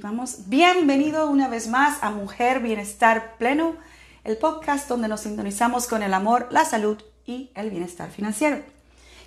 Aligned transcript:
Vamos. 0.00 0.48
Bienvenido 0.48 1.30
una 1.30 1.48
vez 1.48 1.68
más 1.68 2.02
a 2.02 2.10
Mujer 2.10 2.60
Bienestar 2.60 3.36
Pleno, 3.38 3.76
el 4.24 4.36
podcast 4.36 4.88
donde 4.88 5.08
nos 5.08 5.22
sintonizamos 5.22 5.86
con 5.86 6.02
el 6.02 6.12
amor, 6.12 6.48
la 6.50 6.64
salud 6.64 7.02
y 7.24 7.50
el 7.54 7.70
bienestar 7.70 8.10
financiero. 8.10 8.60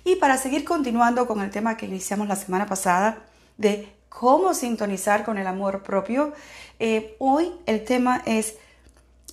Y 0.04 0.16
para 0.16 0.36
seguir 0.36 0.64
continuando 0.64 1.26
con 1.26 1.40
el 1.40 1.50
tema 1.50 1.76
que 1.76 1.86
iniciamos 1.86 2.28
la 2.28 2.36
semana 2.36 2.66
pasada 2.66 3.18
de 3.58 3.92
cómo 4.08 4.54
sintonizar 4.54 5.24
con 5.24 5.38
el 5.38 5.46
amor 5.48 5.82
propio, 5.82 6.32
eh, 6.78 7.16
hoy 7.18 7.50
el 7.66 7.84
tema 7.84 8.22
es 8.24 8.54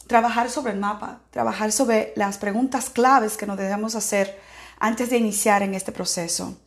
trabajar 0.07 0.49
sobre 0.49 0.73
el 0.73 0.79
mapa, 0.79 1.19
trabajar 1.29 1.71
sobre 1.71 2.13
las 2.15 2.39
preguntas 2.39 2.89
claves 2.89 3.37
que 3.37 3.45
nos 3.45 3.57
debemos 3.57 3.93
hacer 3.95 4.39
antes 4.79 5.11
de 5.11 5.17
iniciar 5.17 5.61
en 5.61 5.75
este 5.75 5.91
proceso. 5.91 6.57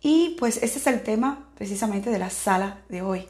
Y 0.00 0.36
pues 0.38 0.56
este 0.62 0.78
es 0.78 0.86
el 0.86 1.02
tema 1.02 1.46
precisamente 1.56 2.08
de 2.10 2.18
la 2.18 2.30
sala 2.30 2.78
de 2.88 3.02
hoy. 3.02 3.28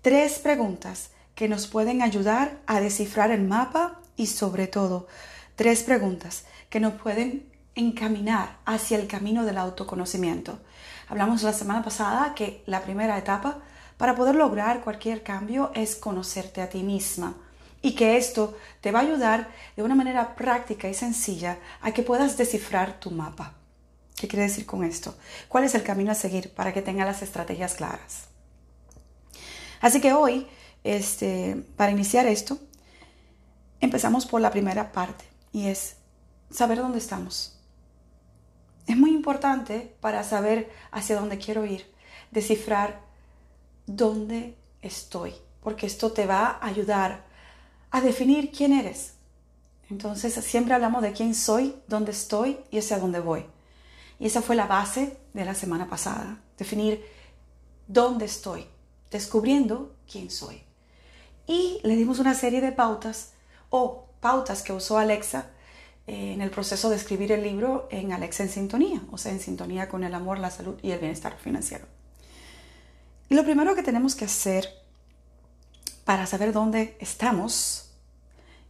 Tres 0.00 0.38
preguntas 0.38 1.10
que 1.34 1.48
nos 1.48 1.66
pueden 1.66 2.02
ayudar 2.02 2.58
a 2.66 2.78
descifrar 2.80 3.32
el 3.32 3.42
mapa 3.42 4.00
y 4.16 4.26
sobre 4.26 4.68
todo 4.68 5.08
tres 5.56 5.82
preguntas 5.82 6.44
que 6.70 6.78
nos 6.78 6.94
pueden 6.94 7.50
encaminar 7.74 8.58
hacia 8.64 8.96
el 8.96 9.08
camino 9.08 9.44
del 9.44 9.58
autoconocimiento. 9.58 10.60
Hablamos 11.08 11.42
la 11.42 11.52
semana 11.52 11.82
pasada 11.82 12.32
que 12.36 12.62
la 12.66 12.82
primera 12.82 13.18
etapa 13.18 13.58
para 13.96 14.14
poder 14.14 14.36
lograr 14.36 14.82
cualquier 14.82 15.24
cambio 15.24 15.72
es 15.74 15.96
conocerte 15.96 16.62
a 16.62 16.68
ti 16.68 16.84
misma 16.84 17.34
y 17.82 17.96
que 17.96 18.16
esto 18.16 18.56
te 18.80 18.92
va 18.92 19.00
a 19.00 19.02
ayudar 19.02 19.48
de 19.76 19.82
una 19.82 19.96
manera 19.96 20.36
práctica 20.36 20.88
y 20.88 20.94
sencilla 20.94 21.58
a 21.80 21.90
que 21.90 22.04
puedas 22.04 22.36
descifrar 22.36 23.00
tu 23.00 23.10
mapa. 23.10 23.54
¿Qué 24.14 24.28
quiere 24.28 24.44
decir 24.44 24.64
con 24.64 24.84
esto? 24.84 25.16
¿Cuál 25.48 25.64
es 25.64 25.74
el 25.74 25.82
camino 25.82 26.12
a 26.12 26.14
seguir 26.14 26.54
para 26.54 26.72
que 26.72 26.82
tengas 26.82 27.06
las 27.08 27.22
estrategias 27.22 27.74
claras? 27.74 28.27
Así 29.80 30.00
que 30.00 30.12
hoy, 30.12 30.46
este, 30.84 31.64
para 31.76 31.92
iniciar 31.92 32.26
esto, 32.26 32.58
empezamos 33.80 34.26
por 34.26 34.40
la 34.40 34.50
primera 34.50 34.92
parte 34.92 35.24
y 35.52 35.66
es 35.66 35.96
saber 36.50 36.78
dónde 36.78 36.98
estamos. 36.98 37.58
Es 38.86 38.96
muy 38.96 39.10
importante 39.10 39.94
para 40.00 40.24
saber 40.24 40.70
hacia 40.90 41.20
dónde 41.20 41.38
quiero 41.38 41.64
ir, 41.66 41.92
descifrar 42.30 43.00
dónde 43.86 44.56
estoy, 44.82 45.34
porque 45.62 45.86
esto 45.86 46.12
te 46.12 46.26
va 46.26 46.58
a 46.60 46.66
ayudar 46.66 47.24
a 47.90 48.00
definir 48.00 48.50
quién 48.50 48.72
eres. 48.72 49.14
Entonces 49.90 50.34
siempre 50.44 50.74
hablamos 50.74 51.02
de 51.02 51.12
quién 51.12 51.34
soy, 51.34 51.74
dónde 51.86 52.12
estoy 52.12 52.58
y 52.70 52.78
hacia 52.78 52.98
dónde 52.98 53.20
voy. 53.20 53.44
Y 54.18 54.26
esa 54.26 54.42
fue 54.42 54.56
la 54.56 54.66
base 54.66 55.18
de 55.32 55.44
la 55.44 55.54
semana 55.54 55.88
pasada, 55.88 56.40
definir 56.56 57.04
dónde 57.86 58.24
estoy, 58.24 58.66
descubriendo 59.10 59.94
quién 60.10 60.30
soy. 60.30 60.62
Y 61.46 61.80
le 61.82 61.96
dimos 61.96 62.18
una 62.18 62.34
serie 62.34 62.60
de 62.60 62.72
pautas 62.72 63.32
o 63.70 64.06
pautas 64.20 64.62
que 64.62 64.72
usó 64.72 64.98
Alexa 64.98 65.50
eh, 66.06 66.32
en 66.32 66.40
el 66.40 66.50
proceso 66.50 66.90
de 66.90 66.96
escribir 66.96 67.32
el 67.32 67.42
libro 67.42 67.88
en 67.90 68.12
Alexa 68.12 68.42
en 68.42 68.50
sintonía, 68.50 69.02
o 69.10 69.18
sea, 69.18 69.32
en 69.32 69.40
sintonía 69.40 69.88
con 69.88 70.04
el 70.04 70.14
amor, 70.14 70.38
la 70.38 70.50
salud 70.50 70.78
y 70.82 70.90
el 70.90 70.98
bienestar 70.98 71.36
financiero. 71.38 71.86
Y 73.28 73.34
lo 73.34 73.44
primero 73.44 73.74
que 73.74 73.82
tenemos 73.82 74.14
que 74.14 74.24
hacer 74.24 74.68
para 76.04 76.26
saber 76.26 76.52
dónde 76.52 76.96
estamos 77.00 77.90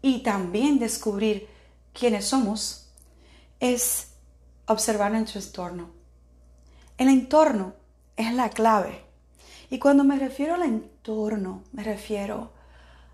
y 0.03 0.23
también 0.23 0.79
descubrir 0.79 1.49
quiénes 1.93 2.27
somos 2.27 2.89
es 3.61 4.09
observar 4.67 5.13
nuestro 5.13 5.41
entorno. 5.41 5.91
El 6.97 7.09
entorno 7.09 7.75
es 8.17 8.33
la 8.35 8.51
clave. 8.51 9.05
Y 9.71 9.79
cuando 9.79 10.05
me 10.05 10.19
refiero 10.19 10.55
al 10.55 10.63
entorno, 10.63 11.63
me 11.73 11.85
refiero 11.85 12.53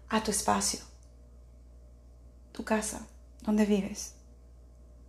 a 0.08 0.22
tu 0.22 0.30
espacio, 0.30 0.80
tu 2.52 2.64
casa, 2.64 3.06
donde 3.42 3.66
vives, 3.66 4.14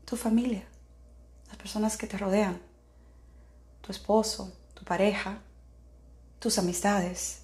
tu 0.05 0.15
familia, 0.15 0.65
las 1.47 1.57
personas 1.57 1.97
que 1.97 2.07
te 2.07 2.17
rodean, 2.17 2.59
tu 3.81 3.91
esposo, 3.91 4.51
tu 4.73 4.83
pareja, 4.83 5.39
tus 6.39 6.57
amistades, 6.57 7.43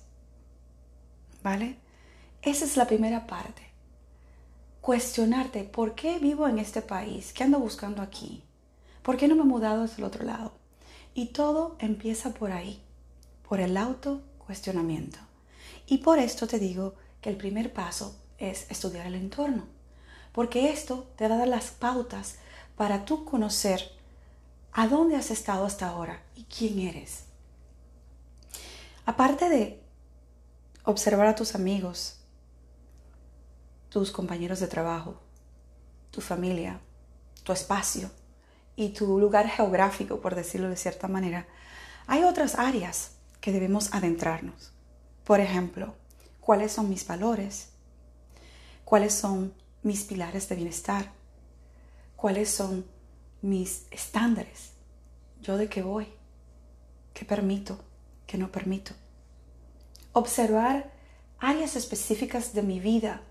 ¿vale? 1.43 1.77
Esa 2.41 2.65
es 2.65 2.77
la 2.77 2.87
primera 2.87 3.27
parte. 3.27 3.61
Cuestionarte, 4.81 5.63
¿por 5.63 5.93
qué 5.93 6.17
vivo 6.17 6.47
en 6.47 6.57
este 6.57 6.81
país? 6.81 7.33
¿Qué 7.33 7.43
ando 7.43 7.59
buscando 7.59 8.01
aquí? 8.01 8.43
¿Por 9.03 9.17
qué 9.17 9.27
no 9.27 9.35
me 9.35 9.41
he 9.41 9.45
mudado 9.45 9.83
hacia 9.83 9.97
el 9.97 10.05
otro 10.05 10.25
lado? 10.25 10.53
Y 11.13 11.27
todo 11.27 11.75
empieza 11.79 12.33
por 12.33 12.51
ahí, 12.51 12.81
por 13.51 13.59
el 13.59 13.75
autocuestionamiento. 13.75 15.19
Y 15.85 15.97
por 15.97 16.19
esto 16.19 16.47
te 16.47 16.57
digo 16.57 16.95
que 17.19 17.29
el 17.29 17.35
primer 17.35 17.73
paso 17.73 18.15
es 18.37 18.65
estudiar 18.71 19.05
el 19.05 19.15
entorno, 19.15 19.65
porque 20.31 20.71
esto 20.71 21.09
te 21.17 21.27
va 21.27 21.35
a 21.35 21.39
dar 21.39 21.49
las 21.49 21.71
pautas 21.71 22.37
para 22.77 23.03
tú 23.03 23.25
conocer 23.25 23.91
a 24.71 24.87
dónde 24.87 25.17
has 25.17 25.31
estado 25.31 25.65
hasta 25.65 25.89
ahora 25.89 26.23
y 26.33 26.45
quién 26.45 26.79
eres. 26.79 27.25
Aparte 29.05 29.49
de 29.49 29.83
observar 30.85 31.27
a 31.27 31.35
tus 31.35 31.53
amigos, 31.53 32.21
tus 33.89 34.11
compañeros 34.11 34.61
de 34.61 34.67
trabajo, 34.67 35.19
tu 36.09 36.21
familia, 36.21 36.79
tu 37.43 37.51
espacio 37.51 38.11
y 38.77 38.93
tu 38.93 39.19
lugar 39.19 39.49
geográfico, 39.49 40.21
por 40.21 40.35
decirlo 40.35 40.69
de 40.69 40.77
cierta 40.77 41.09
manera, 41.09 41.47
hay 42.07 42.23
otras 42.23 42.55
áreas 42.55 43.17
que 43.41 43.51
debemos 43.51 43.93
adentrarnos. 43.93 44.71
Por 45.25 45.41
ejemplo, 45.41 45.95
cuáles 46.39 46.71
son 46.71 46.89
mis 46.89 47.05
valores, 47.05 47.69
cuáles 48.85 49.13
son 49.13 49.53
mis 49.83 50.03
pilares 50.03 50.47
de 50.47 50.55
bienestar, 50.55 51.11
cuáles 52.15 52.49
son 52.49 52.85
mis 53.41 53.87
estándares, 53.91 54.71
yo 55.41 55.57
de 55.57 55.67
qué 55.67 55.81
voy, 55.81 56.07
qué 57.13 57.25
permito, 57.25 57.77
qué 58.25 58.37
no 58.37 58.51
permito 58.51 58.93
observar 60.13 60.91
áreas 61.39 61.75
específicas 61.75 62.53
de 62.53 62.63
mi 62.63 62.79
vida, 62.79 63.21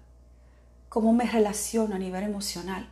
cómo 0.88 1.12
me 1.12 1.24
relaciono 1.24 1.94
a 1.94 1.98
nivel 1.98 2.24
emocional, 2.24 2.88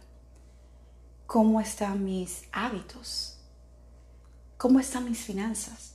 cómo 1.27 1.61
están 1.61 2.05
mis 2.05 2.45
hábitos, 2.53 3.41
cómo 4.57 4.81
están 4.81 5.05
mis 5.05 5.19
finanzas. 5.19 5.95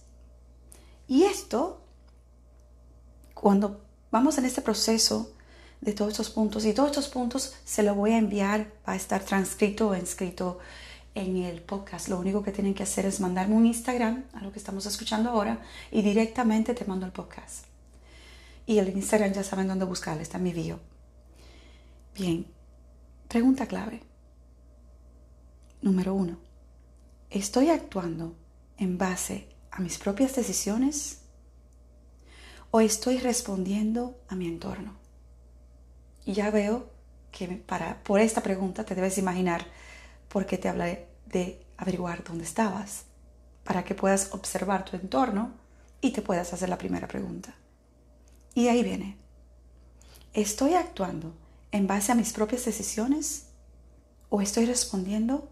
Y 1.08 1.24
esto, 1.24 1.82
cuando 3.34 3.82
vamos 4.12 4.38
en 4.38 4.46
este 4.46 4.62
proceso 4.62 5.34
de 5.82 5.94
todos 5.94 6.12
estos 6.12 6.30
puntos, 6.30 6.66
y 6.66 6.74
todos 6.74 6.92
estos 6.92 7.10
puntos 7.10 7.56
se 7.66 7.84
los 7.84 7.96
voy 7.96 8.14
a 8.14 8.18
enviar, 8.18 8.72
va 8.88 8.94
a 8.94 8.96
estar 8.96 9.24
transcrito 9.24 9.90
o 9.90 9.96
inscrito 9.96 10.60
en 11.16 11.38
el 11.38 11.62
podcast. 11.62 12.08
Lo 12.08 12.20
único 12.20 12.42
que 12.42 12.52
tienen 12.52 12.74
que 12.74 12.84
hacer 12.84 13.06
es 13.06 13.20
mandarme 13.20 13.56
un 13.56 13.66
Instagram 13.66 14.26
a 14.34 14.42
lo 14.42 14.52
que 14.52 14.60
estamos 14.60 14.86
escuchando 14.86 15.30
ahora 15.30 15.62
y 15.92 16.02
directamente 16.02 16.74
te 16.74 16.86
mando 16.86 17.06
el 17.06 17.12
podcast. 17.12 17.66
Y 18.66 18.80
el 18.80 18.90
Instagram 18.90 19.34
ya 19.34 19.44
saben 19.44 19.68
dónde 19.68 19.86
buscar, 19.86 20.20
está 20.22 20.38
en 20.38 20.44
mi 20.44 20.54
bio. 20.54 20.80
Bien, 22.16 22.46
pregunta 23.28 23.66
clave. 23.68 24.02
Número 25.82 26.14
uno, 26.14 26.38
¿estoy 27.30 27.70
actuando 27.70 28.36
en 28.78 28.98
base 28.98 29.53
a 29.74 29.82
mis 29.82 29.98
propias 29.98 30.36
decisiones 30.36 31.22
o 32.70 32.80
estoy 32.80 33.18
respondiendo 33.18 34.20
a 34.30 34.36
mi 34.36 34.48
entorno? 34.48 34.96
Y 36.26 36.34
ya 36.34 36.52
veo 36.52 36.90
que 37.32 37.48
para, 37.48 38.04
por 38.04 38.22
esta 38.22 38.42
pregunta 38.42 38.86
te 38.86 38.96
debes 38.96 39.18
imaginar 39.18 39.66
por 40.30 40.46
qué 40.46 40.58
te 40.58 40.70
hablé 40.70 41.08
de 41.26 41.66
averiguar 41.78 42.24
dónde 42.24 42.44
estabas, 42.44 43.06
para 43.64 43.84
que 43.84 43.96
puedas 43.96 44.34
observar 44.34 44.86
tu 44.86 44.96
entorno 44.96 45.52
y 46.02 46.12
te 46.12 46.22
puedas 46.22 46.54
hacer 46.54 46.70
la 46.70 46.78
primera 46.78 47.08
pregunta. 47.08 47.56
Y 48.54 48.68
ahí 48.68 48.84
viene. 48.84 49.18
¿Estoy 50.34 50.76
actuando 50.76 51.34
en 51.72 51.88
base 51.88 52.12
a 52.12 52.16
mis 52.16 52.34
propias 52.34 52.66
decisiones 52.66 53.48
o 54.30 54.42
estoy 54.42 54.66
respondiendo 54.66 55.50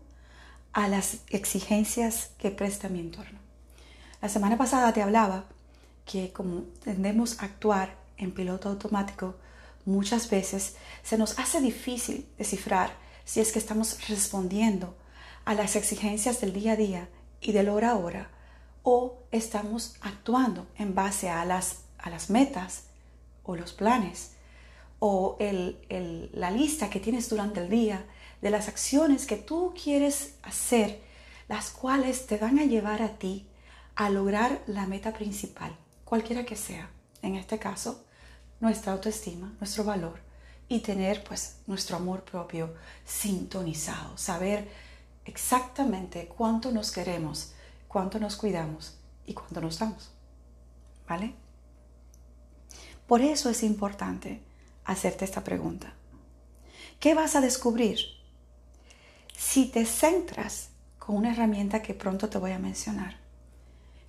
a 0.73 0.87
las 0.87 1.19
exigencias 1.29 2.31
que 2.37 2.51
presta 2.51 2.89
mi 2.89 2.99
entorno? 2.99 3.39
La 4.21 4.29
semana 4.29 4.55
pasada 4.55 4.93
te 4.93 5.01
hablaba 5.01 5.45
que 6.05 6.31
como 6.31 6.61
tendemos 6.83 7.39
a 7.39 7.45
actuar 7.45 7.95
en 8.17 8.31
piloto 8.31 8.69
automático, 8.69 9.35
muchas 9.85 10.29
veces 10.29 10.75
se 11.01 11.17
nos 11.17 11.39
hace 11.39 11.59
difícil 11.59 12.27
descifrar 12.37 12.93
si 13.25 13.39
es 13.39 13.51
que 13.51 13.57
estamos 13.57 14.07
respondiendo 14.07 14.95
a 15.43 15.55
las 15.55 15.75
exigencias 15.75 16.39
del 16.39 16.53
día 16.53 16.73
a 16.73 16.75
día 16.75 17.09
y 17.41 17.51
del 17.51 17.69
hora 17.69 17.91
a 17.91 17.97
hora 17.97 18.29
o 18.83 19.17
estamos 19.31 19.95
actuando 20.01 20.67
en 20.77 20.93
base 20.93 21.29
a 21.31 21.43
las, 21.43 21.79
a 21.97 22.11
las 22.11 22.29
metas 22.29 22.83
o 23.43 23.55
los 23.55 23.73
planes 23.73 24.33
o 24.99 25.35
la 25.39 26.51
lista 26.51 26.91
que 26.91 26.99
tienes 26.99 27.27
durante 27.27 27.59
el 27.61 27.69
día 27.69 28.05
de 28.41 28.51
las 28.51 28.67
acciones 28.67 29.25
que 29.25 29.37
tú 29.37 29.73
quieres 29.81 30.35
hacer, 30.43 31.01
las 31.49 31.71
cuales 31.71 32.27
te 32.27 32.37
van 32.37 32.59
a 32.59 32.65
llevar 32.65 33.01
a 33.01 33.17
ti 33.17 33.47
a 34.05 34.09
lograr 34.09 34.63
la 34.65 34.87
meta 34.87 35.13
principal, 35.13 35.77
cualquiera 36.05 36.43
que 36.43 36.55
sea. 36.55 36.89
En 37.21 37.35
este 37.35 37.59
caso, 37.59 38.03
nuestra 38.59 38.93
autoestima, 38.93 39.53
nuestro 39.59 39.83
valor 39.83 40.19
y 40.67 40.79
tener 40.79 41.23
pues 41.23 41.57
nuestro 41.67 41.97
amor 41.97 42.23
propio 42.23 42.73
sintonizado, 43.05 44.17
saber 44.17 44.67
exactamente 45.23 46.25
cuánto 46.25 46.71
nos 46.71 46.89
queremos, 46.89 47.53
cuánto 47.87 48.17
nos 48.17 48.37
cuidamos 48.37 48.97
y 49.27 49.35
cuánto 49.35 49.61
nos 49.61 49.77
damos. 49.77 50.11
¿Vale? 51.07 51.35
Por 53.05 53.21
eso 53.21 53.51
es 53.51 53.61
importante 53.61 54.41
hacerte 54.83 55.25
esta 55.25 55.43
pregunta. 55.43 55.93
¿Qué 56.99 57.13
vas 57.13 57.35
a 57.35 57.41
descubrir 57.41 57.99
si 59.37 59.67
te 59.67 59.85
centras 59.85 60.69
con 60.97 61.17
una 61.17 61.33
herramienta 61.33 61.83
que 61.83 61.93
pronto 61.93 62.29
te 62.29 62.39
voy 62.39 62.53
a 62.53 62.57
mencionar? 62.57 63.20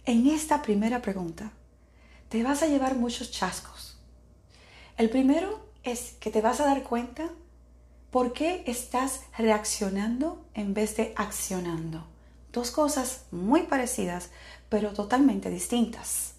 En 0.04 0.26
esta 0.26 0.62
primera 0.62 1.00
pregunta 1.00 1.52
te 2.28 2.42
vas 2.42 2.64
a 2.64 2.66
llevar 2.66 2.96
muchos 2.96 3.30
chascos. 3.30 3.96
El 4.96 5.08
primero 5.08 5.64
es 5.84 6.14
que 6.18 6.32
te 6.32 6.40
vas 6.40 6.58
a 6.60 6.66
dar 6.66 6.82
cuenta 6.82 7.30
por 8.10 8.32
qué 8.32 8.64
estás 8.66 9.20
reaccionando 9.38 10.44
en 10.54 10.74
vez 10.74 10.96
de 10.96 11.12
accionando. 11.14 12.04
Dos 12.52 12.72
cosas 12.72 13.26
muy 13.30 13.62
parecidas, 13.62 14.30
pero 14.68 14.92
totalmente 14.92 15.50
distintas. 15.50 16.32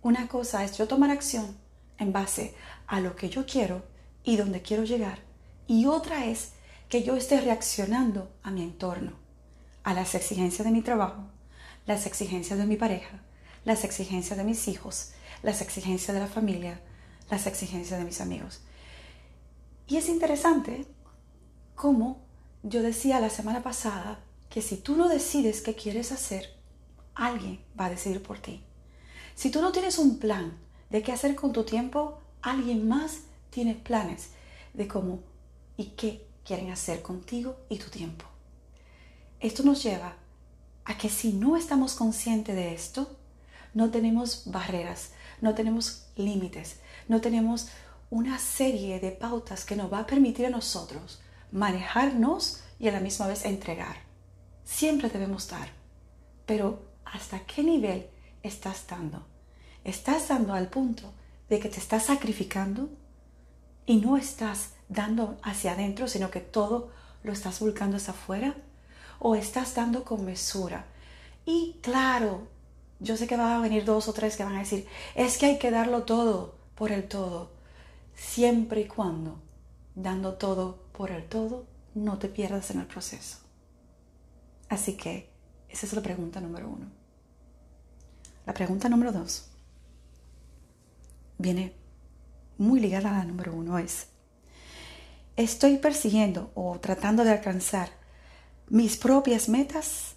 Una 0.00 0.28
cosa 0.28 0.62
es 0.62 0.78
yo 0.78 0.86
tomar 0.86 1.10
acción 1.10 1.56
en 1.98 2.12
base 2.12 2.54
a 2.86 3.00
lo 3.00 3.16
que 3.16 3.30
yo 3.30 3.46
quiero 3.46 3.82
y 4.22 4.36
donde 4.36 4.62
quiero 4.62 4.84
llegar. 4.84 5.18
Y 5.66 5.86
otra 5.86 6.26
es 6.26 6.52
que 6.88 7.02
yo 7.02 7.16
esté 7.16 7.40
reaccionando 7.40 8.30
a 8.44 8.52
mi 8.52 8.62
entorno, 8.62 9.14
a 9.82 9.92
las 9.92 10.14
exigencias 10.14 10.64
de 10.64 10.70
mi 10.70 10.82
trabajo, 10.82 11.24
las 11.88 12.04
exigencias 12.04 12.58
de 12.58 12.66
mi 12.66 12.76
pareja, 12.76 13.22
las 13.64 13.82
exigencias 13.82 14.36
de 14.36 14.44
mis 14.44 14.68
hijos, 14.68 15.12
las 15.42 15.62
exigencias 15.62 16.14
de 16.14 16.20
la 16.20 16.26
familia, 16.26 16.82
las 17.30 17.46
exigencias 17.46 17.98
de 17.98 18.04
mis 18.04 18.20
amigos. 18.20 18.60
Y 19.86 19.96
es 19.96 20.10
interesante 20.10 20.86
cómo 21.74 22.26
yo 22.62 22.82
decía 22.82 23.20
la 23.20 23.30
semana 23.30 23.62
pasada 23.62 24.22
que 24.50 24.60
si 24.60 24.76
tú 24.76 24.96
no 24.96 25.08
decides 25.08 25.62
qué 25.62 25.74
quieres 25.74 26.12
hacer, 26.12 26.54
alguien 27.14 27.64
va 27.80 27.86
a 27.86 27.90
decidir 27.90 28.22
por 28.22 28.38
ti. 28.38 28.62
Si 29.34 29.50
tú 29.50 29.62
no 29.62 29.72
tienes 29.72 29.96
un 29.96 30.18
plan 30.18 30.58
de 30.90 31.02
qué 31.02 31.12
hacer 31.12 31.34
con 31.36 31.54
tu 31.54 31.64
tiempo, 31.64 32.18
alguien 32.42 32.86
más 32.86 33.20
tiene 33.48 33.74
planes 33.74 34.28
de 34.74 34.86
cómo 34.86 35.20
y 35.78 35.92
qué 35.96 36.26
quieren 36.44 36.70
hacer 36.70 37.00
contigo 37.00 37.56
y 37.70 37.78
tu 37.78 37.88
tiempo. 37.88 38.26
Esto 39.40 39.62
nos 39.62 39.82
lleva 39.82 40.18
a 40.88 40.96
que 40.96 41.10
si 41.10 41.34
no 41.34 41.56
estamos 41.56 41.94
conscientes 41.94 42.56
de 42.56 42.72
esto, 42.72 43.14
no 43.74 43.90
tenemos 43.90 44.44
barreras, 44.46 45.10
no 45.42 45.54
tenemos 45.54 46.06
límites, 46.16 46.80
no 47.08 47.20
tenemos 47.20 47.68
una 48.08 48.38
serie 48.38 48.98
de 48.98 49.10
pautas 49.10 49.66
que 49.66 49.76
nos 49.76 49.92
va 49.92 50.00
a 50.00 50.06
permitir 50.06 50.46
a 50.46 50.50
nosotros 50.50 51.20
manejarnos 51.52 52.62
y 52.78 52.88
a 52.88 52.92
la 52.92 53.00
misma 53.00 53.26
vez 53.26 53.44
entregar. 53.44 53.96
Siempre 54.64 55.10
debemos 55.10 55.48
dar, 55.48 55.68
pero 56.46 56.90
¿hasta 57.04 57.40
qué 57.40 57.62
nivel 57.62 58.08
estás 58.42 58.86
dando? 58.88 59.26
¿Estás 59.84 60.28
dando 60.28 60.54
al 60.54 60.68
punto 60.68 61.12
de 61.50 61.60
que 61.60 61.68
te 61.68 61.80
estás 61.80 62.04
sacrificando 62.04 62.88
y 63.84 63.98
no 63.98 64.16
estás 64.16 64.70
dando 64.88 65.36
hacia 65.42 65.72
adentro, 65.72 66.08
sino 66.08 66.30
que 66.30 66.40
todo 66.40 66.90
lo 67.22 67.32
estás 67.32 67.60
volcando 67.60 67.98
hacia 67.98 68.14
afuera? 68.14 68.56
¿O 69.18 69.34
estás 69.34 69.74
dando 69.74 70.04
con 70.04 70.24
mesura? 70.24 70.86
Y 71.44 71.78
claro, 71.82 72.48
yo 73.00 73.16
sé 73.16 73.26
que 73.26 73.36
van 73.36 73.52
a 73.52 73.60
venir 73.60 73.84
dos 73.84 74.08
o 74.08 74.12
tres 74.12 74.36
que 74.36 74.44
van 74.44 74.56
a 74.56 74.60
decir, 74.60 74.86
es 75.14 75.38
que 75.38 75.46
hay 75.46 75.58
que 75.58 75.70
darlo 75.70 76.04
todo 76.04 76.56
por 76.74 76.92
el 76.92 77.08
todo, 77.08 77.50
siempre 78.14 78.82
y 78.82 78.86
cuando, 78.86 79.40
dando 79.94 80.34
todo 80.34 80.84
por 80.92 81.10
el 81.10 81.26
todo, 81.26 81.66
no 81.94 82.18
te 82.18 82.28
pierdas 82.28 82.70
en 82.70 82.80
el 82.80 82.86
proceso. 82.86 83.38
Así 84.68 84.96
que 84.96 85.30
esa 85.68 85.86
es 85.86 85.92
la 85.92 86.02
pregunta 86.02 86.40
número 86.40 86.68
uno. 86.68 86.86
La 88.46 88.54
pregunta 88.54 88.88
número 88.88 89.12
dos 89.12 89.48
viene 91.38 91.72
muy 92.58 92.80
ligada 92.80 93.10
a 93.10 93.18
la 93.18 93.24
número 93.24 93.54
uno, 93.54 93.78
es, 93.78 94.08
¿estoy 95.36 95.78
persiguiendo 95.78 96.50
o 96.54 96.78
tratando 96.80 97.24
de 97.24 97.30
alcanzar 97.30 97.90
mis 98.70 98.96
propias 98.96 99.48
metas 99.48 100.16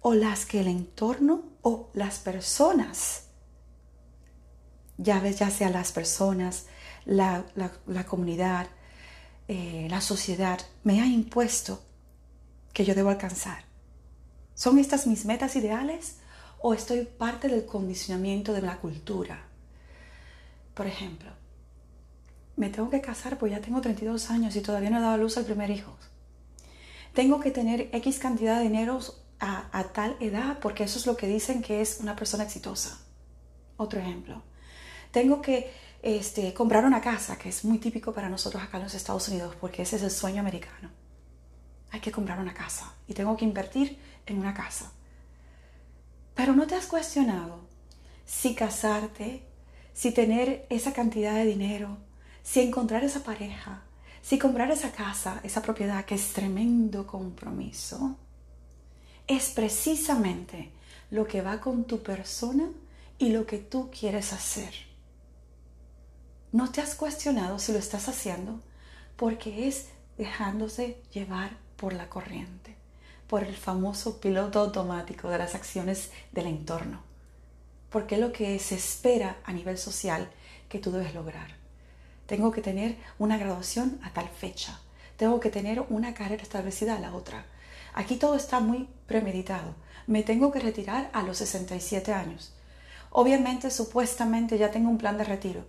o 0.00 0.14
las 0.14 0.46
que 0.46 0.60
el 0.60 0.68
entorno 0.68 1.44
o 1.62 1.90
las 1.94 2.18
personas, 2.18 3.24
ya 4.98 5.24
ya 5.28 5.50
sea 5.50 5.70
las 5.70 5.92
personas, 5.92 6.66
la, 7.04 7.44
comunidad, 8.06 8.66
eh, 9.48 9.86
la 9.90 10.00
sociedad, 10.00 10.60
me 10.84 11.00
ha 11.00 11.06
impuesto 11.06 11.82
que 12.72 12.84
yo 12.84 12.94
debo 12.94 13.10
alcanzar. 13.10 13.64
¿Son 14.54 14.78
estas 14.78 15.06
mis 15.06 15.24
metas 15.24 15.56
ideales 15.56 16.18
o 16.60 16.74
estoy 16.74 17.04
parte 17.04 17.48
del 17.48 17.64
condicionamiento 17.64 18.52
de 18.52 18.62
la 18.62 18.78
cultura? 18.78 19.46
Por 20.74 20.86
ejemplo, 20.86 21.30
me 22.56 22.68
tengo 22.70 22.90
que 22.90 23.00
casar 23.00 23.38
porque 23.38 23.54
ya 23.54 23.60
tengo 23.60 23.80
32 23.80 24.30
años 24.30 24.56
y 24.56 24.60
todavía 24.60 24.90
no 24.90 24.98
he 24.98 25.02
dado 25.02 25.18
luz 25.18 25.36
al 25.36 25.44
primer 25.44 25.70
hijo. 25.70 25.96
Tengo 27.12 27.40
que 27.40 27.50
tener 27.50 27.88
X 27.92 28.18
cantidad 28.18 28.58
de 28.58 28.64
dinero 28.64 28.98
a, 29.38 29.84
tal 29.92 30.16
edad 30.20 30.58
porque 30.60 30.84
eso 30.84 30.98
es 30.98 31.06
lo 31.06 31.16
que 31.16 31.26
dicen 31.26 31.62
que 31.62 31.80
es 31.80 31.98
una 32.00 32.16
persona 32.16 32.44
exitosa. 32.44 32.98
Otro 33.76 34.00
ejemplo. 34.00 34.42
Tengo 35.10 35.42
que 35.42 35.70
este, 36.00 36.54
comprar 36.54 36.84
una 36.84 37.00
casa, 37.00 37.36
que 37.36 37.48
es 37.48 37.64
muy 37.64 37.78
típico 37.78 38.12
para 38.12 38.28
nosotros 38.28 38.62
acá 38.62 38.78
en 38.78 38.84
los 38.84 38.94
Estados 38.94 39.28
Unidos 39.28 39.54
porque 39.60 39.82
ese 39.82 39.96
es 39.96 40.02
el 40.02 40.10
sueño 40.10 40.40
americano. 40.40 40.90
Hay 41.90 42.00
que 42.00 42.12
comprar 42.12 42.38
una 42.38 42.54
casa 42.54 42.94
y 43.06 43.14
tengo 43.14 43.36
que 43.36 43.44
invertir 43.44 43.98
en 44.26 44.38
una 44.38 44.54
casa. 44.54 44.92
Pero 46.34 46.54
no 46.54 46.66
te 46.66 46.76
has 46.76 46.86
cuestionado 46.86 47.68
si 48.24 48.54
casarte, 48.54 49.46
si 49.92 50.12
tener 50.12 50.66
esa 50.70 50.92
cantidad 50.92 51.34
de 51.34 51.44
dinero, 51.44 51.98
si 52.42 52.60
encontrar 52.60 53.04
esa 53.04 53.22
pareja, 53.22 53.82
si 54.22 54.38
comprar 54.38 54.70
esa 54.70 54.92
casa, 54.92 55.40
esa 55.42 55.62
propiedad 55.62 56.04
que 56.04 56.14
es 56.14 56.32
tremendo 56.32 57.06
compromiso 57.06 58.16
es 59.26 59.50
precisamente 59.50 60.70
lo 61.10 61.26
que 61.26 61.42
va 61.42 61.60
con 61.60 61.84
tu 61.84 62.02
persona 62.02 62.70
y 63.18 63.30
lo 63.30 63.46
que 63.46 63.58
tú 63.58 63.90
quieres 63.90 64.32
hacer. 64.32 64.72
No 66.52 66.70
te 66.70 66.80
has 66.80 66.94
cuestionado 66.94 67.58
si 67.58 67.72
lo 67.72 67.78
estás 67.78 68.08
haciendo 68.08 68.60
porque 69.16 69.68
es 69.68 69.88
dejándose 70.16 71.02
llevar 71.12 71.56
por 71.76 71.92
la 71.92 72.08
corriente, 72.08 72.76
por 73.26 73.42
el 73.42 73.56
famoso 73.56 74.20
piloto 74.20 74.60
automático 74.60 75.30
de 75.30 75.38
las 75.38 75.54
acciones 75.56 76.12
del 76.30 76.46
entorno, 76.46 77.02
porque 77.90 78.14
es 78.14 78.20
lo 78.20 78.32
que 78.32 78.58
se 78.60 78.76
espera 78.76 79.38
a 79.44 79.52
nivel 79.52 79.78
social 79.78 80.30
que 80.68 80.78
tú 80.78 80.92
debes 80.92 81.12
lograr. 81.12 81.61
Tengo 82.26 82.50
que 82.52 82.62
tener 82.62 82.96
una 83.18 83.38
graduación 83.38 83.98
a 84.02 84.12
tal 84.12 84.28
fecha, 84.28 84.80
tengo 85.16 85.40
que 85.40 85.50
tener 85.50 85.84
una 85.88 86.14
carrera 86.14 86.42
establecida 86.42 86.96
a 86.96 87.00
la 87.00 87.14
otra, 87.14 87.44
Aquí 87.94 88.16
todo 88.16 88.36
está 88.36 88.60
muy 88.60 88.88
premeditado. 89.06 89.74
Me 90.06 90.22
tengo 90.22 90.50
que 90.50 90.60
retirar 90.60 91.10
a 91.12 91.22
los 91.22 91.38
67 91.38 92.12
años. 92.12 92.54
Obviamente, 93.10 93.70
supuestamente 93.70 94.56
ya 94.56 94.70
tengo 94.70 94.88
un 94.88 94.98
plan 94.98 95.18
de 95.18 95.24
retiro. 95.24 95.66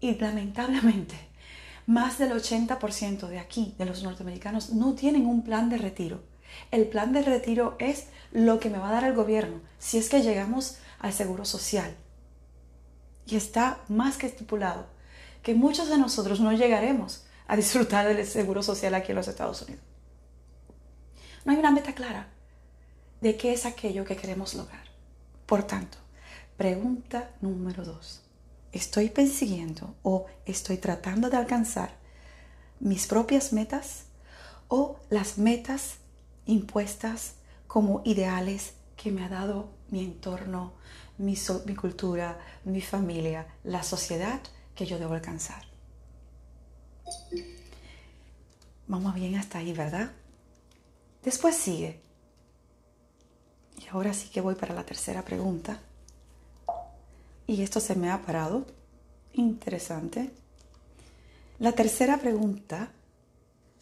Y 0.00 0.14
lamentablemente, 0.14 1.14
más 1.86 2.18
del 2.18 2.32
80% 2.32 3.28
de 3.28 3.38
aquí, 3.38 3.74
de 3.78 3.84
los 3.84 4.02
norteamericanos, 4.02 4.70
no 4.70 4.94
tienen 4.94 5.26
un 5.26 5.44
plan 5.44 5.68
de 5.68 5.78
retiro. 5.78 6.22
El 6.70 6.86
plan 6.86 7.12
de 7.12 7.22
retiro 7.22 7.76
es 7.78 8.06
lo 8.30 8.58
que 8.58 8.70
me 8.70 8.78
va 8.78 8.88
a 8.88 8.92
dar 8.92 9.04
el 9.04 9.14
gobierno 9.14 9.60
si 9.78 9.98
es 9.98 10.08
que 10.08 10.22
llegamos 10.22 10.78
al 10.98 11.12
seguro 11.12 11.44
social. 11.44 11.94
Y 13.26 13.36
está 13.36 13.80
más 13.88 14.16
que 14.16 14.26
estipulado 14.26 14.86
que 15.42 15.54
muchos 15.54 15.88
de 15.88 15.98
nosotros 15.98 16.40
no 16.40 16.52
llegaremos 16.52 17.24
a 17.46 17.56
disfrutar 17.56 18.06
del 18.06 18.26
seguro 18.26 18.62
social 18.62 18.94
aquí 18.94 19.12
en 19.12 19.16
los 19.16 19.28
Estados 19.28 19.62
Unidos. 19.62 19.84
No 21.44 21.52
hay 21.52 21.58
una 21.58 21.70
meta 21.70 21.94
clara 21.94 22.28
de 23.20 23.36
qué 23.36 23.52
es 23.52 23.66
aquello 23.66 24.04
que 24.04 24.16
queremos 24.16 24.54
lograr. 24.54 24.84
Por 25.46 25.64
tanto, 25.64 25.98
Pregunta 26.62 27.30
número 27.40 27.84
dos. 27.84 28.20
¿Estoy 28.72 29.08
persiguiendo 29.08 29.96
o 30.02 30.26
estoy 30.46 30.76
tratando 30.76 31.28
de 31.28 31.36
alcanzar 31.36 31.90
mis 32.78 33.06
propias 33.08 33.52
metas 33.52 34.04
o 34.68 34.96
las 35.10 35.38
metas 35.38 35.96
impuestas 36.46 37.34
como 37.66 38.02
ideales 38.04 38.74
que 38.96 39.10
me 39.10 39.24
ha 39.24 39.28
dado 39.28 39.70
mi 39.88 40.04
entorno, 40.04 40.74
mi, 41.18 41.34
cultura, 41.74 42.38
mi 42.64 42.80
familia, 42.80 43.46
la 43.64 43.82
sociedad 43.82 44.40
que 44.74 44.86
yo 44.86 44.98
debo 44.98 45.14
alcanzar? 45.14 45.64
Vamos 48.86 49.14
bien 49.14 49.36
hasta 49.36 49.58
ahí, 49.58 49.72
¿verdad? 49.72 50.10
Después 51.22 51.56
sigue. 51.56 52.00
Y 53.78 53.88
ahora 53.88 54.12
sí 54.12 54.28
que 54.28 54.40
voy 54.40 54.54
para 54.54 54.74
la 54.74 54.84
tercera 54.84 55.24
pregunta. 55.24 55.80
Y 57.46 57.62
esto 57.62 57.80
se 57.80 57.94
me 57.94 58.10
ha 58.10 58.22
parado. 58.22 58.66
Interesante. 59.32 60.30
La 61.58 61.72
tercera 61.72 62.18
pregunta 62.18 62.92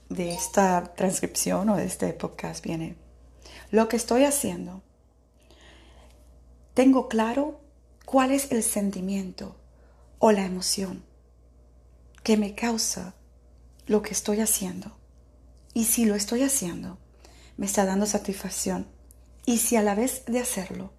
de 0.09 0.33
esta 0.33 0.93
transcripción 0.95 1.69
o 1.71 1.77
de 1.77 1.87
este 1.87 2.13
podcast 2.13 2.65
viene, 2.65 2.97
lo 3.71 3.89
que 3.89 3.97
estoy 3.97 4.25
haciendo, 4.25 4.83
tengo 6.75 7.09
claro 7.09 7.61
cuál 8.05 8.33
es 8.33 8.51
el 8.51 8.63
sentimiento 8.63 9.57
o 10.21 10.31
la 10.33 10.45
emoción 10.45 11.03
que 12.23 12.37
me 12.37 12.55
causa 12.55 13.15
lo 13.87 14.03
que 14.03 14.13
estoy 14.13 14.41
haciendo. 14.41 14.97
Y 15.73 15.87
si 15.87 16.05
lo 16.05 16.15
estoy 16.15 16.43
haciendo, 16.43 16.99
me 17.57 17.67
está 17.67 17.85
dando 17.87 18.07
satisfacción. 18.07 18.87
Y 19.47 19.59
si 19.59 19.77
a 19.77 19.83
la 19.83 19.95
vez 19.95 20.25
de 20.27 20.39
hacerlo, 20.39 20.93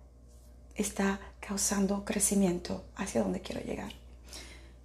está 0.75 1.20
causando 1.40 2.04
crecimiento 2.04 2.84
hacia 2.96 3.22
donde 3.22 3.42
quiero 3.42 3.62
llegar. 3.62 3.94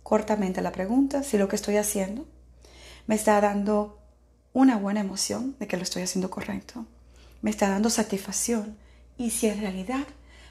Cortamente 0.03 0.61
la 0.61 0.71
pregunta, 0.71 1.23
si 1.23 1.39
lo 1.39 1.49
que 1.49 1.57
estoy 1.57 1.79
haciendo 1.79 2.29
me 3.07 3.15
está 3.15 3.41
dando 3.41 3.99
una 4.53 4.77
buena 4.77 5.01
emoción 5.01 5.57
de 5.59 5.67
que 5.67 5.79
lo 5.79 5.83
estoy 5.83 6.03
haciendo 6.03 6.31
correcto, 6.31 6.87
me 7.41 7.51
está 7.51 7.71
dando 7.71 7.89
satisfacción 7.89 8.77
y 9.17 9.31
si 9.31 9.47
en 9.47 9.61
realidad 9.61 10.07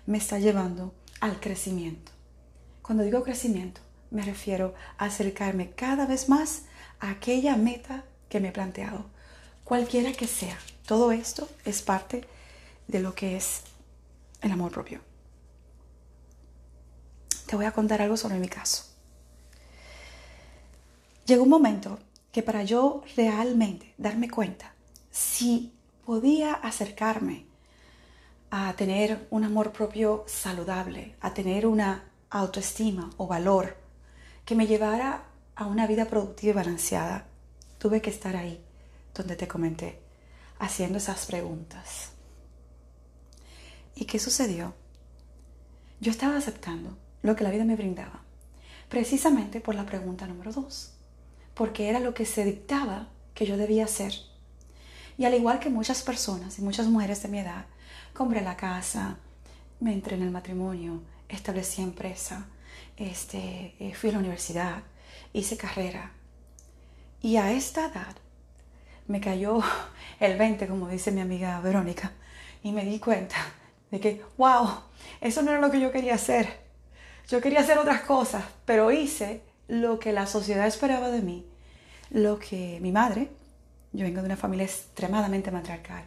me 0.08 0.18
está 0.18 0.40
llevando 0.40 0.96
al 1.20 1.40
crecimiento. 1.40 2.15
Cuando 2.86 3.04
digo 3.04 3.24
crecimiento, 3.24 3.82
me 4.12 4.22
refiero 4.22 4.76
a 5.00 5.06
acercarme 5.06 5.72
cada 5.72 6.06
vez 6.06 6.30
más 6.30 6.66
a 7.00 7.10
aquella 7.10 7.58
meta 7.58 8.04
que 8.30 8.40
me 8.40 8.50
he 8.50 8.52
planteado, 8.52 9.06
cualquiera 9.64 10.14
que 10.14 10.28
sea. 10.28 10.56
Todo 10.86 11.12
esto 11.12 11.50
es 11.66 11.82
parte 11.82 12.28
de 12.88 13.00
lo 13.00 13.16
que 13.16 13.38
es 13.38 13.62
el 14.44 14.52
amor 14.52 14.72
propio. 14.72 15.02
Te 17.48 17.56
voy 17.56 17.66
a 17.66 17.72
contar 17.72 18.04
algo 18.04 18.18
sobre 18.18 18.38
mi 18.38 18.48
caso. 18.48 18.84
Llegó 21.26 21.42
un 21.42 21.50
momento 21.50 21.98
que 22.32 22.44
para 22.44 22.62
yo 22.62 23.02
realmente 23.18 23.96
darme 23.98 24.30
cuenta 24.30 24.76
si 25.10 25.74
podía 26.06 26.54
acercarme 26.54 27.48
a 28.52 28.72
tener 28.74 29.26
un 29.32 29.44
amor 29.44 29.72
propio 29.72 30.24
saludable, 30.28 31.16
a 31.20 31.34
tener 31.34 31.66
una 31.66 32.12
autoestima 32.40 33.10
o 33.18 33.28
valor 33.28 33.78
que 34.44 34.56
me 34.56 34.68
llevara 34.68 35.24
a 35.56 35.66
una 35.68 35.88
vida 35.88 36.06
productiva 36.06 36.52
y 36.52 36.56
balanceada, 36.56 37.28
tuve 37.78 38.02
que 38.02 38.10
estar 38.10 38.36
ahí 38.36 38.62
donde 39.14 39.36
te 39.36 39.48
comenté, 39.48 40.02
haciendo 40.60 40.98
esas 40.98 41.26
preguntas. 41.26 42.12
¿Y 43.96 44.06
qué 44.06 44.20
sucedió? 44.20 44.74
Yo 46.02 46.12
estaba 46.12 46.36
aceptando 46.36 46.98
lo 47.24 47.36
que 47.36 47.46
la 47.46 47.52
vida 47.52 47.64
me 47.64 47.78
brindaba, 47.78 48.22
precisamente 48.90 49.62
por 49.62 49.76
la 49.76 49.86
pregunta 49.86 50.28
número 50.28 50.52
dos, 50.52 50.92
porque 51.54 51.88
era 51.90 52.02
lo 52.02 52.14
que 52.14 52.26
se 52.26 52.44
dictaba 52.44 53.08
que 53.34 53.46
yo 53.46 53.56
debía 53.56 53.86
hacer. 53.86 54.14
Y 55.18 55.24
al 55.24 55.34
igual 55.34 55.60
que 55.60 55.70
muchas 55.70 56.04
personas 56.04 56.60
y 56.60 56.62
muchas 56.62 56.88
mujeres 56.88 57.24
de 57.24 57.30
mi 57.30 57.40
edad, 57.40 57.66
compré 58.14 58.42
la 58.42 58.58
casa, 58.58 59.20
me 59.80 59.94
entré 59.94 60.18
en 60.18 60.24
el 60.24 60.32
matrimonio, 60.32 61.02
establecí 61.30 61.82
empresa, 61.82 62.48
este, 62.98 63.76
eh, 63.80 63.94
fui 63.94 64.10
a 64.10 64.14
la 64.14 64.20
universidad, 64.20 64.84
hice 65.34 65.58
carrera. 65.58 66.12
Y 67.22 67.38
a 67.38 67.52
esta 67.52 67.88
edad 67.88 68.16
me 69.08 69.20
cayó 69.20 69.62
el 70.20 70.38
20, 70.38 70.68
como 70.68 70.88
dice 70.88 71.12
mi 71.12 71.22
amiga 71.22 71.60
Verónica, 71.62 72.14
y 72.64 72.72
me 72.72 72.86
di 72.86 73.00
cuenta 73.00 73.36
de 73.92 74.00
que, 74.00 74.22
wow, 74.38 74.68
eso 75.22 75.42
no 75.42 75.52
era 75.52 75.60
lo 75.60 75.72
que 75.72 75.80
yo 75.80 75.92
quería 75.92 76.16
hacer. 76.16 76.66
Yo 77.28 77.42
quería 77.42 77.62
hacer 77.62 77.78
otras 77.78 78.02
cosas, 78.02 78.44
pero 78.66 78.92
hice 78.92 79.42
lo 79.68 80.00
que 80.00 80.14
la 80.14 80.28
sociedad 80.28 80.68
esperaba 80.68 81.10
de 81.10 81.22
mí, 81.22 81.46
lo 82.12 82.38
que 82.38 82.80
mi 82.82 82.92
madre, 82.92 83.30
yo 83.92 84.06
vengo 84.06 84.22
de 84.22 84.28
una 84.28 84.38
familia 84.38 84.66
extremadamente 84.66 85.50
matriarcal, 85.50 86.04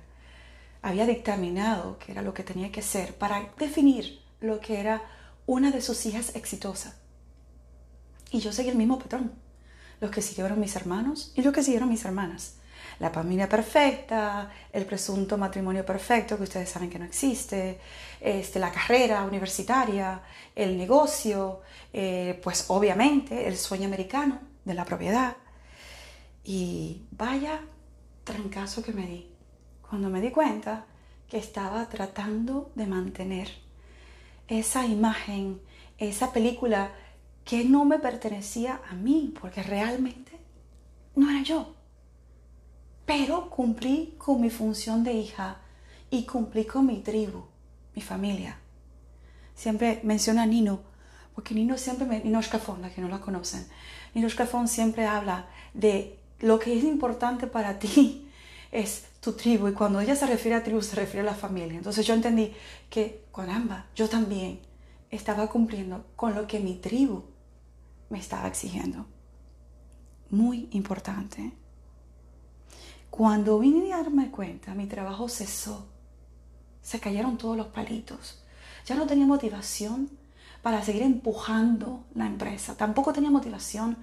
había 0.83 1.07
dictaminado 1.07 1.99
que 1.99 2.13
era 2.13 2.23
lo 2.23 2.33
que 2.33 2.45
tenía 2.45 2.71
que 2.71 2.83
ser 2.83 3.15
para 3.15 3.51
definir 3.59 4.21
lo 4.41 4.61
que 4.61 4.81
era 4.81 5.03
una 5.47 5.71
de 5.71 5.81
sus 5.81 6.05
hijas 6.07 6.35
exitosa. 6.35 6.97
Y 8.31 8.41
yo 8.41 8.53
seguí 8.53 8.69
el 8.69 8.77
mismo 8.77 8.99
patrón. 8.99 9.33
Los 10.01 10.11
que 10.11 10.23
siguieron 10.23 10.61
mis 10.61 10.77
hermanos 10.77 11.33
y 11.35 11.43
los 11.43 11.53
que 11.53 11.63
siguieron 11.63 11.89
mis 11.89 12.05
hermanas. 12.05 12.55
La 13.01 13.11
familia 13.11 13.49
perfecta, 13.49 14.51
el 14.73 14.85
presunto 14.85 15.39
matrimonio 15.39 15.85
perfecto, 15.85 16.37
que 16.37 16.45
ustedes 16.45 16.69
saben 16.69 16.91
que 16.91 16.99
no 16.99 17.05
existe, 17.05 17.81
este, 18.21 18.59
la 18.59 18.73
carrera 18.73 19.23
universitaria, 19.25 20.21
el 20.55 20.77
negocio, 20.77 21.61
eh, 21.93 22.41
pues 22.43 22.67
obviamente 22.69 23.47
el 23.47 23.57
sueño 23.57 23.87
americano 23.87 24.41
de 24.65 24.75
la 24.75 24.85
propiedad. 24.85 25.37
Y 26.45 27.07
vaya 27.13 27.61
trancazo 28.25 28.83
que 28.83 28.93
me 28.93 29.07
di 29.07 29.31
cuando 29.89 30.11
me 30.11 30.21
di 30.21 30.31
cuenta 30.31 30.87
que 31.29 31.39
estaba 31.39 31.89
tratando 31.89 32.73
de 32.75 32.87
mantener 32.87 33.68
esa 34.49 34.87
imagen, 34.87 35.61
esa 35.99 36.33
película 36.33 36.93
que 37.45 37.65
no 37.65 37.85
me 37.85 37.99
pertenecía 37.99 38.81
a 38.91 38.95
mí, 38.95 39.35
porque 39.41 39.63
realmente 39.63 40.33
no 41.15 41.31
era 41.31 41.43
yo. 41.43 41.75
Pero 43.07 43.49
cumplí 43.49 44.15
con 44.19 44.41
mi 44.41 44.51
función 44.51 45.05
de 45.05 45.15
hija 45.15 45.59
y 46.11 46.25
cumplí 46.25 46.65
con 46.65 46.87
mi 46.87 47.01
tribu, 47.01 47.45
mi 47.95 48.03
familia. 48.03 48.59
Siempre 49.55 50.01
menciona 50.03 50.43
a 50.43 50.47
Nino, 50.47 50.81
porque 51.35 51.55
Nino 51.55 51.79
siempre, 51.79 52.07
me, 52.07 52.21
Nino 52.21 52.41
Escafón, 52.41 52.83
la 52.83 52.91
que 52.91 53.01
no 53.01 53.09
la 53.09 53.21
conocen, 53.21 53.67
Nino 54.15 54.27
Escafón 54.27 54.69
siempre 54.69 55.07
habla 55.07 55.47
de 55.75 56.19
lo 56.41 56.59
que 56.59 56.77
es 56.77 56.85
importante 56.85 57.47
para 57.47 57.79
ti 57.79 58.28
es 58.71 59.07
tu 59.21 59.33
tribu 59.33 59.69
y 59.69 59.73
cuando 59.73 60.01
ella 60.01 60.17
se 60.17 60.27
refiere 60.27 60.57
a 60.57 60.63
tribu 60.63 60.83
se 60.83 60.97
refiere 60.97 61.27
a 61.27 61.33
la 61.33 61.37
familia. 61.37 61.79
Entonces 61.79 62.07
yo 62.07 62.15
entendí 62.15 62.53
que 62.91 63.25
con 63.31 63.51
ambas 63.51 63.85
yo 63.95 64.09
también 64.09 64.61
estaba 65.11 65.49
cumpliendo 65.49 66.07
con 66.17 66.35
lo 66.35 66.47
que 66.47 66.61
mi 66.61 66.75
tribu 66.75 67.25
me 68.11 68.19
estaba 68.19 68.49
exigiendo. 68.49 69.07
Muy 70.31 70.69
importante. 70.73 71.53
Cuando 73.11 73.59
vine 73.59 73.93
a 73.93 73.99
darme 73.99 74.31
cuenta, 74.31 74.75
mi 74.75 74.87
trabajo 74.87 75.29
cesó. 75.29 75.89
Se 76.83 77.01
cayeron 77.01 77.39
todos 77.39 77.57
los 77.57 77.69
palitos. 77.69 78.43
Ya 78.87 78.95
no 78.95 79.07
tenía 79.07 79.27
motivación 79.27 80.11
para 80.63 80.83
seguir 80.83 81.03
empujando 81.03 82.05
la 82.15 82.27
empresa. 82.27 82.77
Tampoco 82.77 83.13
tenía 83.13 83.31
motivación 83.31 83.97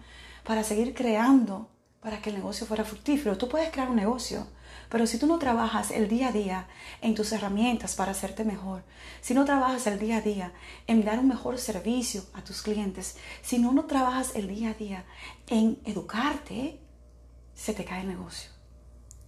para 0.43 0.63
seguir 0.63 0.93
creando 0.93 1.69
para 2.01 2.21
que 2.21 2.29
el 2.29 2.35
negocio 2.35 2.67
fuera 2.67 2.83
fructífero. 2.83 3.37
Tú 3.37 3.49
puedes 3.49 3.71
crear 3.71 3.89
un 3.89 3.95
negocio, 3.95 4.47
pero 4.95 5.07
si 5.07 5.17
tú 5.17 5.27
no 5.27 5.39
trabajas 5.39 5.91
el 5.91 6.07
día 6.07 6.29
a 6.29 6.31
día 6.31 6.67
en 7.01 7.15
tus 7.15 7.33
herramientas 7.33 7.95
para 7.95 8.11
hacerte 8.13 8.45
mejor, 8.45 8.81
si 9.19 9.33
no 9.33 9.43
trabajas 9.43 9.87
el 9.87 9.99
día 9.99 10.19
a 10.19 10.21
día 10.21 10.53
en 10.87 11.03
dar 11.03 11.19
un 11.19 11.27
mejor 11.27 11.57
servicio 11.57 12.23
a 12.31 12.45
tus 12.45 12.61
clientes, 12.61 13.17
si 13.41 13.59
no, 13.59 13.73
no 13.73 13.87
trabajas 13.87 14.37
el 14.37 14.47
día 14.47 14.69
a 14.69 14.73
día 14.73 15.03
en 15.47 15.81
educarte, 15.83 16.79
se 17.53 17.73
te 17.73 17.83
cae 17.83 18.03
el 18.03 18.07
negocio. 18.07 18.49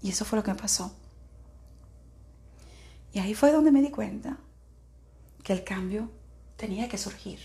Y 0.01 0.11
eso 0.11 0.23
fue 0.23 0.37
lo 0.37 0.43
que 0.43 0.53
me 0.53 0.57
pasó. 0.57 0.95
Y 3.11 3.19
ahí 3.19 3.33
fue 3.33 3.51
donde 3.51 3.73
me 3.73 3.81
di 3.81 3.91
cuenta 3.91 4.37
que 5.43 5.51
el 5.51 5.65
cambio 5.65 6.09
tenía 6.55 6.87
que 6.87 6.97
surgir. 6.97 7.39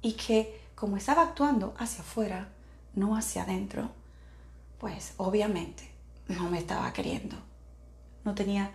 Y 0.00 0.12
que 0.12 0.68
como 0.76 0.96
estaba 0.96 1.22
actuando 1.22 1.74
hacia 1.76 2.02
afuera, 2.02 2.52
no 2.94 3.16
hacia 3.16 3.42
adentro, 3.42 3.90
pues 4.78 5.14
obviamente 5.16 5.89
no 6.30 6.50
me 6.50 6.58
estaba 6.58 6.92
queriendo. 6.92 7.36
No 8.24 8.34
tenía 8.34 8.72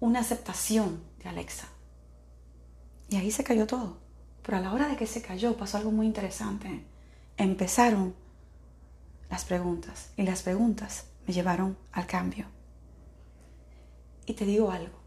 una 0.00 0.20
aceptación 0.20 1.02
de 1.22 1.28
Alexa. 1.28 1.68
Y 3.08 3.16
ahí 3.16 3.30
se 3.30 3.44
cayó 3.44 3.66
todo. 3.66 3.98
Pero 4.42 4.58
a 4.58 4.60
la 4.60 4.72
hora 4.72 4.88
de 4.88 4.96
que 4.96 5.06
se 5.06 5.22
cayó 5.22 5.56
pasó 5.56 5.78
algo 5.78 5.92
muy 5.92 6.06
interesante. 6.06 6.84
Empezaron 7.36 8.14
las 9.30 9.44
preguntas 9.44 10.10
y 10.16 10.22
las 10.22 10.42
preguntas 10.42 11.06
me 11.26 11.34
llevaron 11.34 11.76
al 11.92 12.06
cambio. 12.06 12.46
Y 14.26 14.34
te 14.34 14.44
digo 14.44 14.70
algo. 14.70 15.00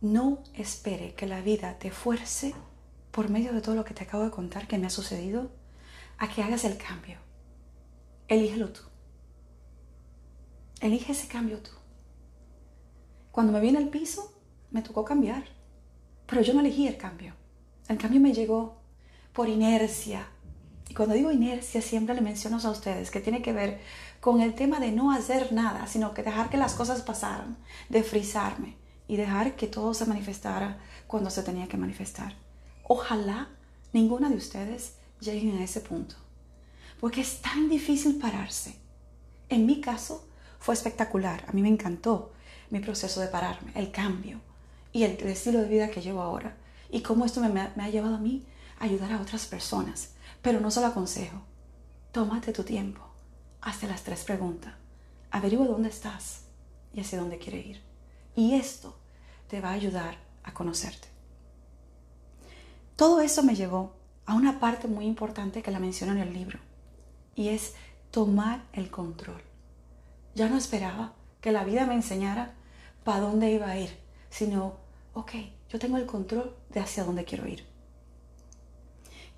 no 0.00 0.42
espere 0.54 1.14
que 1.14 1.26
la 1.26 1.40
vida 1.40 1.78
te 1.78 1.90
fuerce 1.90 2.54
por 3.10 3.28
medio 3.30 3.52
de 3.52 3.60
todo 3.60 3.74
lo 3.74 3.84
que 3.84 3.94
te 3.94 4.04
acabo 4.04 4.24
de 4.24 4.30
contar 4.30 4.68
que 4.68 4.78
me 4.78 4.86
ha 4.86 4.90
sucedido 4.90 5.50
a 6.18 6.28
que 6.28 6.42
hagas 6.42 6.64
el 6.64 6.76
cambio. 6.76 7.18
Elígelo 8.28 8.70
tú. 8.70 8.82
Elige 10.80 11.12
ese 11.12 11.28
cambio 11.28 11.58
tú. 11.58 11.70
Cuando 13.32 13.52
me 13.52 13.60
vi 13.60 13.74
al 13.74 13.88
piso, 13.88 14.32
me 14.70 14.82
tocó 14.82 15.04
cambiar. 15.04 15.44
Pero 16.26 16.42
yo 16.42 16.54
no 16.54 16.60
elegí 16.60 16.86
el 16.86 16.96
cambio. 16.96 17.34
El 17.88 17.98
cambio 17.98 18.20
me 18.20 18.34
llegó 18.34 18.78
por 19.32 19.48
inercia. 19.48 20.26
Y 20.88 20.94
cuando 20.94 21.14
digo 21.14 21.32
inercia, 21.32 21.82
siempre 21.82 22.14
le 22.14 22.20
menciono 22.20 22.58
a 22.62 22.70
ustedes 22.70 23.10
que 23.10 23.20
tiene 23.20 23.42
que 23.42 23.52
ver 23.52 23.80
con 24.20 24.40
el 24.40 24.54
tema 24.54 24.80
de 24.80 24.92
no 24.92 25.12
hacer 25.12 25.52
nada, 25.52 25.86
sino 25.86 26.14
que 26.14 26.22
dejar 26.22 26.50
que 26.50 26.56
las 26.56 26.74
cosas 26.74 27.02
pasaran, 27.02 27.56
de 27.88 28.02
frizarme 28.02 28.76
y 29.08 29.16
dejar 29.16 29.56
que 29.56 29.66
todo 29.66 29.94
se 29.94 30.06
manifestara 30.06 30.78
cuando 31.06 31.30
se 31.30 31.42
tenía 31.42 31.68
que 31.68 31.76
manifestar. 31.76 32.34
Ojalá 32.84 33.48
ninguna 33.92 34.28
de 34.28 34.36
ustedes 34.36 34.94
lleguen 35.20 35.58
a 35.58 35.64
ese 35.64 35.80
punto, 35.80 36.16
porque 37.00 37.20
es 37.20 37.40
tan 37.40 37.68
difícil 37.68 38.18
pararse. 38.18 38.76
En 39.48 39.66
mi 39.66 39.80
caso 39.80 40.28
fue 40.66 40.74
espectacular, 40.74 41.44
a 41.46 41.52
mí 41.52 41.62
me 41.62 41.68
encantó 41.68 42.32
mi 42.70 42.80
proceso 42.80 43.20
de 43.20 43.28
pararme, 43.28 43.70
el 43.76 43.92
cambio 43.92 44.40
y 44.92 45.04
el, 45.04 45.12
estilo 45.28 45.60
de 45.60 45.68
vida 45.68 45.90
que 45.90 46.02
llevo 46.02 46.22
ahora 46.22 46.56
y 46.90 47.02
cómo 47.02 47.24
esto 47.24 47.40
me, 47.40 47.60
ha 47.60 47.88
llevado 47.88 48.16
a 48.16 48.18
mí 48.18 48.44
a 48.80 48.86
ayudar 48.86 49.12
a 49.12 49.20
otras 49.20 49.46
personas. 49.46 50.14
Pero 50.42 50.58
no 50.58 50.72
solo 50.72 50.88
aconsejo, 50.88 51.40
tómate 52.10 52.52
tu 52.52 52.64
tiempo, 52.64 53.00
hazte 53.60 53.86
las 53.86 54.02
tres 54.02 54.24
preguntas, 54.24 54.74
averigua 55.30 55.68
dónde 55.68 55.88
estás 55.88 56.46
y 56.92 56.98
hacia 56.98 57.20
dónde 57.20 57.38
quieres 57.38 57.64
ir. 57.64 57.82
Y 58.34 58.54
esto 58.54 58.98
te 59.46 59.60
va 59.60 59.68
a 59.68 59.74
ayudar 59.74 60.18
a 60.42 60.52
conocerte. 60.52 61.06
Todo 62.96 63.20
eso 63.20 63.44
me 63.44 63.54
llevó 63.54 63.94
a 64.24 64.34
una 64.34 64.58
parte 64.58 64.88
muy 64.88 65.06
importante 65.06 65.62
que 65.62 65.70
la 65.70 65.78
menciono 65.78 66.10
en 66.14 66.18
el 66.18 66.34
libro, 66.34 66.58
y 67.36 67.50
es 67.50 67.74
tomar 68.10 68.64
el 68.72 68.90
control. 68.90 69.45
Ya 70.36 70.50
no 70.50 70.58
esperaba 70.58 71.14
que 71.40 71.50
la 71.50 71.64
vida 71.64 71.86
me 71.86 71.94
enseñara 71.94 72.52
para 73.04 73.20
dónde 73.20 73.50
iba 73.50 73.70
a 73.70 73.78
ir, 73.78 73.98
sino, 74.28 74.76
ok, 75.14 75.32
yo 75.70 75.78
tengo 75.78 75.96
el 75.96 76.04
control 76.04 76.54
de 76.68 76.80
hacia 76.80 77.04
dónde 77.04 77.24
quiero 77.24 77.48
ir. 77.48 77.64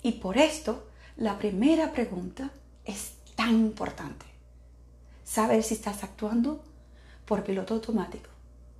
Y 0.02 0.12
por 0.12 0.38
esto, 0.38 0.88
la 1.16 1.38
primera 1.38 1.92
pregunta 1.92 2.50
es 2.84 3.12
tan 3.36 3.50
importante. 3.50 4.26
Saber 5.22 5.62
si 5.62 5.74
estás 5.74 6.02
actuando 6.02 6.64
por 7.24 7.44
piloto 7.44 7.74
automático 7.74 8.30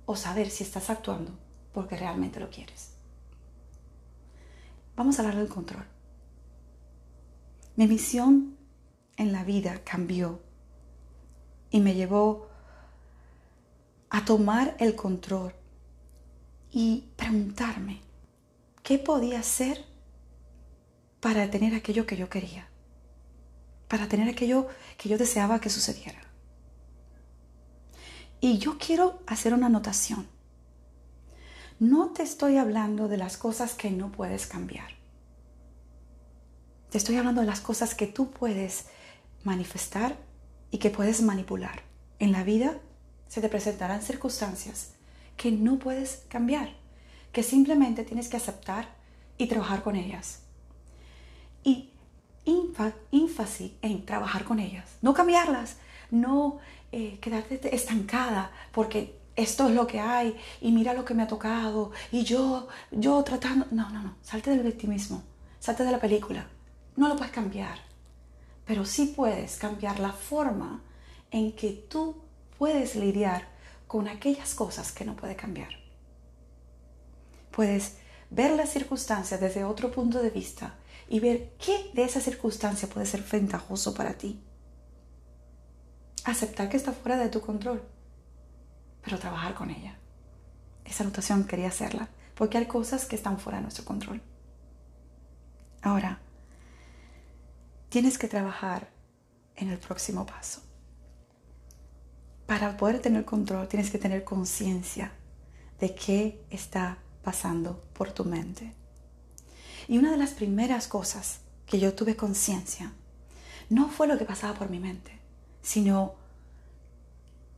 o 0.05 0.17
saber 0.17 0.49
si 0.49 0.65
estás 0.65 0.89
actuando 0.89 1.31
porque 1.71 1.95
realmente 1.95 2.41
lo 2.41 2.49
quieres. 2.49 2.95
Vamos 4.97 5.17
a 5.17 5.21
hablar 5.21 5.37
del 5.37 5.47
control. 5.47 5.85
Mi 7.77 7.87
misión 7.87 8.57
en 9.15 9.31
la 9.31 9.45
vida 9.45 9.79
cambió 9.85 10.48
y 11.71 11.79
me 11.79 11.93
llevó 11.93 12.47
a 14.09 14.25
tomar 14.25 14.75
el 14.79 14.95
control 14.95 15.53
y 16.71 17.09
preguntarme 17.15 18.01
qué 18.83 18.97
podía 18.97 19.39
hacer 19.39 19.85
para 21.19 21.49
tener 21.49 21.75
aquello 21.75 22.05
que 22.05 22.17
yo 22.17 22.29
quería, 22.29 22.67
para 23.87 24.07
tener 24.07 24.29
aquello 24.29 24.67
que 24.97 25.09
yo 25.09 25.17
deseaba 25.17 25.59
que 25.59 25.69
sucediera. 25.69 26.19
Y 28.41 28.57
yo 28.57 28.77
quiero 28.77 29.21
hacer 29.27 29.53
una 29.53 29.67
anotación 29.67 30.27
no 31.79 32.09
te 32.09 32.23
estoy 32.23 32.57
hablando 32.57 33.07
de 33.07 33.15
las 33.15 33.37
cosas 33.37 33.73
que 33.73 33.89
no 33.89 34.11
puedes 34.11 34.47
cambiar. 34.47 34.89
Te 36.89 36.97
estoy 36.97 37.15
hablando 37.15 37.39
de 37.39 37.47
las 37.47 37.61
cosas 37.61 37.95
que 37.95 38.05
tú 38.05 38.31
puedes 38.31 38.87
manifestar 39.45 40.17
y 40.71 40.77
que 40.77 40.89
puedes 40.89 41.21
manipular. 41.21 41.83
En 42.19 42.31
la 42.31 42.43
vida 42.43 42.77
se 43.27 43.41
te 43.41 43.49
presentarán 43.49 44.01
circunstancias 44.01 44.91
que 45.37 45.51
no 45.51 45.79
puedes 45.79 46.25
cambiar, 46.27 46.73
que 47.31 47.43
simplemente 47.43 48.03
tienes 48.03 48.27
que 48.27 48.37
aceptar 48.37 48.89
y 49.37 49.47
trabajar 49.47 49.83
con 49.83 49.95
ellas. 49.95 50.41
Y 51.63 51.91
énfasis 53.11 53.71
en 53.81 54.05
trabajar 54.05 54.43
con 54.43 54.59
ellas, 54.59 54.97
no 55.01 55.13
cambiarlas, 55.13 55.77
no 56.11 56.59
eh, 56.91 57.19
quedarte 57.21 57.73
estancada 57.75 58.51
porque 58.71 59.19
esto 59.35 59.69
es 59.69 59.75
lo 59.75 59.87
que 59.87 59.99
hay 59.99 60.35
y 60.59 60.71
mira 60.71 60.93
lo 60.93 61.05
que 61.05 61.13
me 61.13 61.23
ha 61.23 61.27
tocado 61.27 61.91
y 62.11 62.23
yo, 62.23 62.67
yo 62.91 63.23
tratando... 63.23 63.67
No, 63.71 63.89
no, 63.89 64.01
no, 64.01 64.15
salte 64.21 64.49
del 64.49 64.63
victimismo, 64.63 65.23
salte 65.59 65.83
de 65.83 65.91
la 65.91 65.99
película. 65.99 66.47
No 66.97 67.07
lo 67.07 67.15
puedes 67.15 67.31
cambiar, 67.31 67.79
pero 68.69 68.85
sí 68.85 69.13
puedes 69.15 69.57
cambiar 69.57 69.99
la 69.99 70.13
forma 70.13 70.83
en 71.31 71.53
que 71.53 71.71
tú 71.71 72.21
puedes 72.59 72.95
lidiar 72.95 73.47
con 73.87 74.07
aquellas 74.07 74.53
cosas 74.53 74.91
que 74.91 75.05
no 75.05 75.15
puedes 75.15 75.35
cambiar. 75.35 75.69
Puedes 77.49 77.97
ver 78.29 78.51
las 78.51 78.69
circunstancias 78.69 79.41
desde 79.41 79.63
otro 79.63 79.89
punto 79.89 80.21
de 80.21 80.29
vista 80.29 80.75
y 81.07 81.19
ver 81.19 81.55
qué 81.57 81.89
de 81.95 82.03
esa 82.03 82.21
circunstancia 82.21 82.87
puede 82.87 83.07
ser 83.07 83.23
ventajoso 83.23 83.95
para 83.95 84.13
ti. 84.13 84.39
Aceptar 86.25 86.69
que 86.69 86.77
está 86.77 86.91
fuera 86.91 87.17
de 87.17 87.29
tu 87.29 87.41
control 87.41 87.81
pero 89.01 89.17
trabajar 89.17 89.55
con 89.55 89.71
ella. 89.71 89.97
Esa 90.85 91.01
anotación 91.03 91.45
quería 91.45 91.69
hacerla, 91.69 92.09
porque 92.35 92.59
hay 92.59 92.67
cosas 92.67 93.07
que 93.07 93.15
están 93.15 93.39
fuera 93.39 93.57
de 93.57 93.63
nuestro 93.63 93.83
control. 93.83 94.21
Ahora, 95.81 96.21
tienes 97.89 98.17
que 98.17 98.27
trabajar 98.27 98.89
en 99.55 99.69
el 99.69 99.77
próximo 99.77 100.25
paso. 100.25 100.61
Para 102.45 102.77
poder 102.77 102.99
tener 102.99 103.25
control, 103.25 103.67
tienes 103.67 103.91
que 103.91 103.99
tener 103.99 104.23
conciencia 104.23 105.11
de 105.79 105.93
qué 105.93 106.43
está 106.49 106.97
pasando 107.23 107.83
por 107.93 108.11
tu 108.11 108.25
mente. 108.25 108.73
Y 109.87 109.97
una 109.97 110.11
de 110.11 110.17
las 110.17 110.31
primeras 110.31 110.87
cosas 110.87 111.41
que 111.65 111.79
yo 111.79 111.93
tuve 111.93 112.15
conciencia 112.15 112.93
no 113.69 113.89
fue 113.89 114.07
lo 114.07 114.17
que 114.17 114.25
pasaba 114.25 114.57
por 114.57 114.69
mi 114.69 114.79
mente, 114.79 115.19
sino 115.61 116.15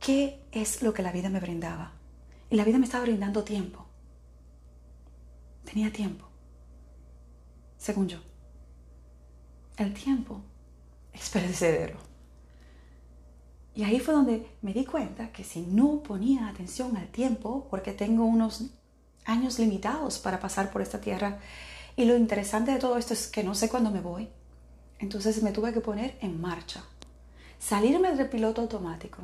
¿Qué 0.02 0.40
es 0.50 0.82
lo 0.82 0.92
que 0.92 1.02
la 1.02 1.12
vida 1.12 1.30
me 1.30 1.38
brindaba? 1.38 1.92
Y 2.50 2.56
la 2.56 2.64
vida 2.64 2.78
me 2.78 2.86
estaba 2.86 3.04
brindando 3.04 3.44
tiempo. 3.44 3.86
Tenía 5.64 5.92
tiempo. 5.92 6.26
Según 7.78 8.08
yo. 8.08 8.18
El 9.76 9.94
tiempo 9.94 10.40
es 11.12 11.30
perecedero. 11.30 11.98
Y 13.74 13.84
ahí 13.84 14.00
fue 14.00 14.14
donde 14.14 14.46
me 14.60 14.74
di 14.74 14.84
cuenta 14.84 15.32
que 15.32 15.44
si 15.44 15.62
no 15.62 16.02
ponía 16.02 16.48
atención 16.48 16.96
al 16.96 17.08
tiempo, 17.08 17.66
porque 17.70 17.92
tengo 17.92 18.24
unos 18.24 18.70
años 19.24 19.58
limitados 19.58 20.18
para 20.18 20.40
pasar 20.40 20.70
por 20.70 20.82
esta 20.82 21.00
tierra, 21.00 21.38
y 21.96 22.04
lo 22.04 22.16
interesante 22.16 22.72
de 22.72 22.78
todo 22.78 22.98
esto 22.98 23.14
es 23.14 23.28
que 23.28 23.44
no 23.44 23.54
sé 23.54 23.68
cuándo 23.68 23.90
me 23.90 24.00
voy, 24.00 24.28
entonces 24.98 25.42
me 25.42 25.52
tuve 25.52 25.72
que 25.72 25.80
poner 25.80 26.18
en 26.20 26.40
marcha, 26.40 26.84
salirme 27.58 28.14
del 28.14 28.28
piloto 28.28 28.60
automático, 28.60 29.22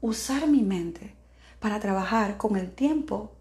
usar 0.00 0.46
mi 0.48 0.62
mente 0.62 1.14
para 1.60 1.78
trabajar 1.78 2.38
con 2.38 2.56
el 2.56 2.72
tiempo 2.72 3.32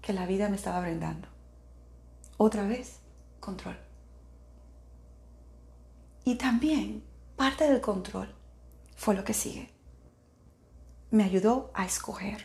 que 0.00 0.12
la 0.12 0.26
vida 0.26 0.48
me 0.48 0.56
estaba 0.56 0.80
brindando. 0.80 1.28
Otra 2.36 2.66
vez, 2.66 3.00
control. 3.40 3.89
Y 6.24 6.36
también 6.36 7.02
parte 7.36 7.68
del 7.68 7.80
control 7.80 8.34
fue 8.96 9.14
lo 9.14 9.24
que 9.24 9.34
sigue. 9.34 9.72
Me 11.10 11.24
ayudó 11.24 11.70
a 11.74 11.86
escoger. 11.86 12.44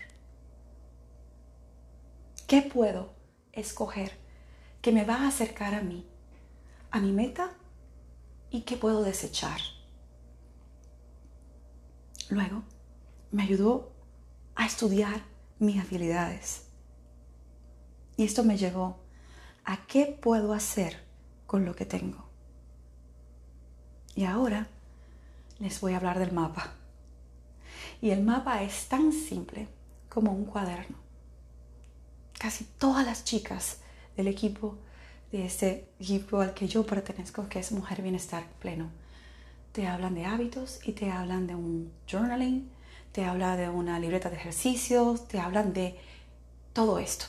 ¿Qué 2.48 2.62
puedo 2.62 3.14
escoger 3.52 4.18
que 4.82 4.92
me 4.92 5.04
va 5.04 5.16
a 5.16 5.28
acercar 5.28 5.76
a 5.76 5.82
mí, 5.82 6.08
a 6.92 7.00
mi 7.00 7.12
meta 7.12 7.52
y 8.50 8.62
qué 8.62 8.78
puedo 8.78 9.04
desechar? 9.04 9.60
Luego, 12.30 12.64
me 13.32 13.44
ayudó 13.44 13.92
a 14.56 14.66
estudiar 14.66 15.22
mis 15.60 15.80
habilidades. 15.80 16.68
Y 18.18 18.24
esto 18.24 18.44
me 18.44 18.58
llevó 18.58 19.00
a 19.64 19.86
qué 19.88 20.06
puedo 20.06 20.54
hacer 20.54 21.04
con 21.46 21.66
lo 21.66 21.76
que 21.76 21.86
tengo. 21.86 22.30
Y 24.16 24.24
ahora 24.24 24.68
les 25.60 25.80
voy 25.82 25.94
a 25.94 25.98
hablar 25.98 26.20
del 26.20 26.32
mapa. 26.32 26.74
Y 28.02 28.12
el 28.12 28.24
mapa 28.24 28.64
es 28.64 28.88
tan 28.88 29.12
simple 29.12 29.68
como 30.10 30.32
un 30.32 30.46
cuaderno. 30.46 30.98
Casi 32.40 32.66
todas 32.78 33.06
las 33.06 33.24
chicas 33.24 33.80
del 34.16 34.28
equipo, 34.28 34.78
de 35.32 35.46
este 35.46 35.90
equipo 36.00 36.40
al 36.40 36.54
que 36.54 36.68
yo 36.68 36.86
pertenezco, 36.86 37.50
que 37.50 37.60
es 37.60 37.72
Mujer 37.72 38.02
Bienestar 38.02 38.46
Pleno, 38.60 38.90
te 39.72 39.88
hablan 39.88 40.16
de 40.16 40.26
hábitos 40.26 40.80
y 40.86 40.94
te 40.94 41.12
hablan 41.12 41.48
de 41.48 41.56
un 41.56 41.92
journaling, 42.10 42.70
te 43.12 43.26
habla 43.26 43.58
de 43.58 43.68
una 43.68 44.00
libreta 44.00 44.30
de 44.30 44.38
ejercicios, 44.38 45.28
te 45.28 45.40
hablan 45.40 45.74
de 45.74 46.00
todo 46.72 47.00
esto. 47.00 47.26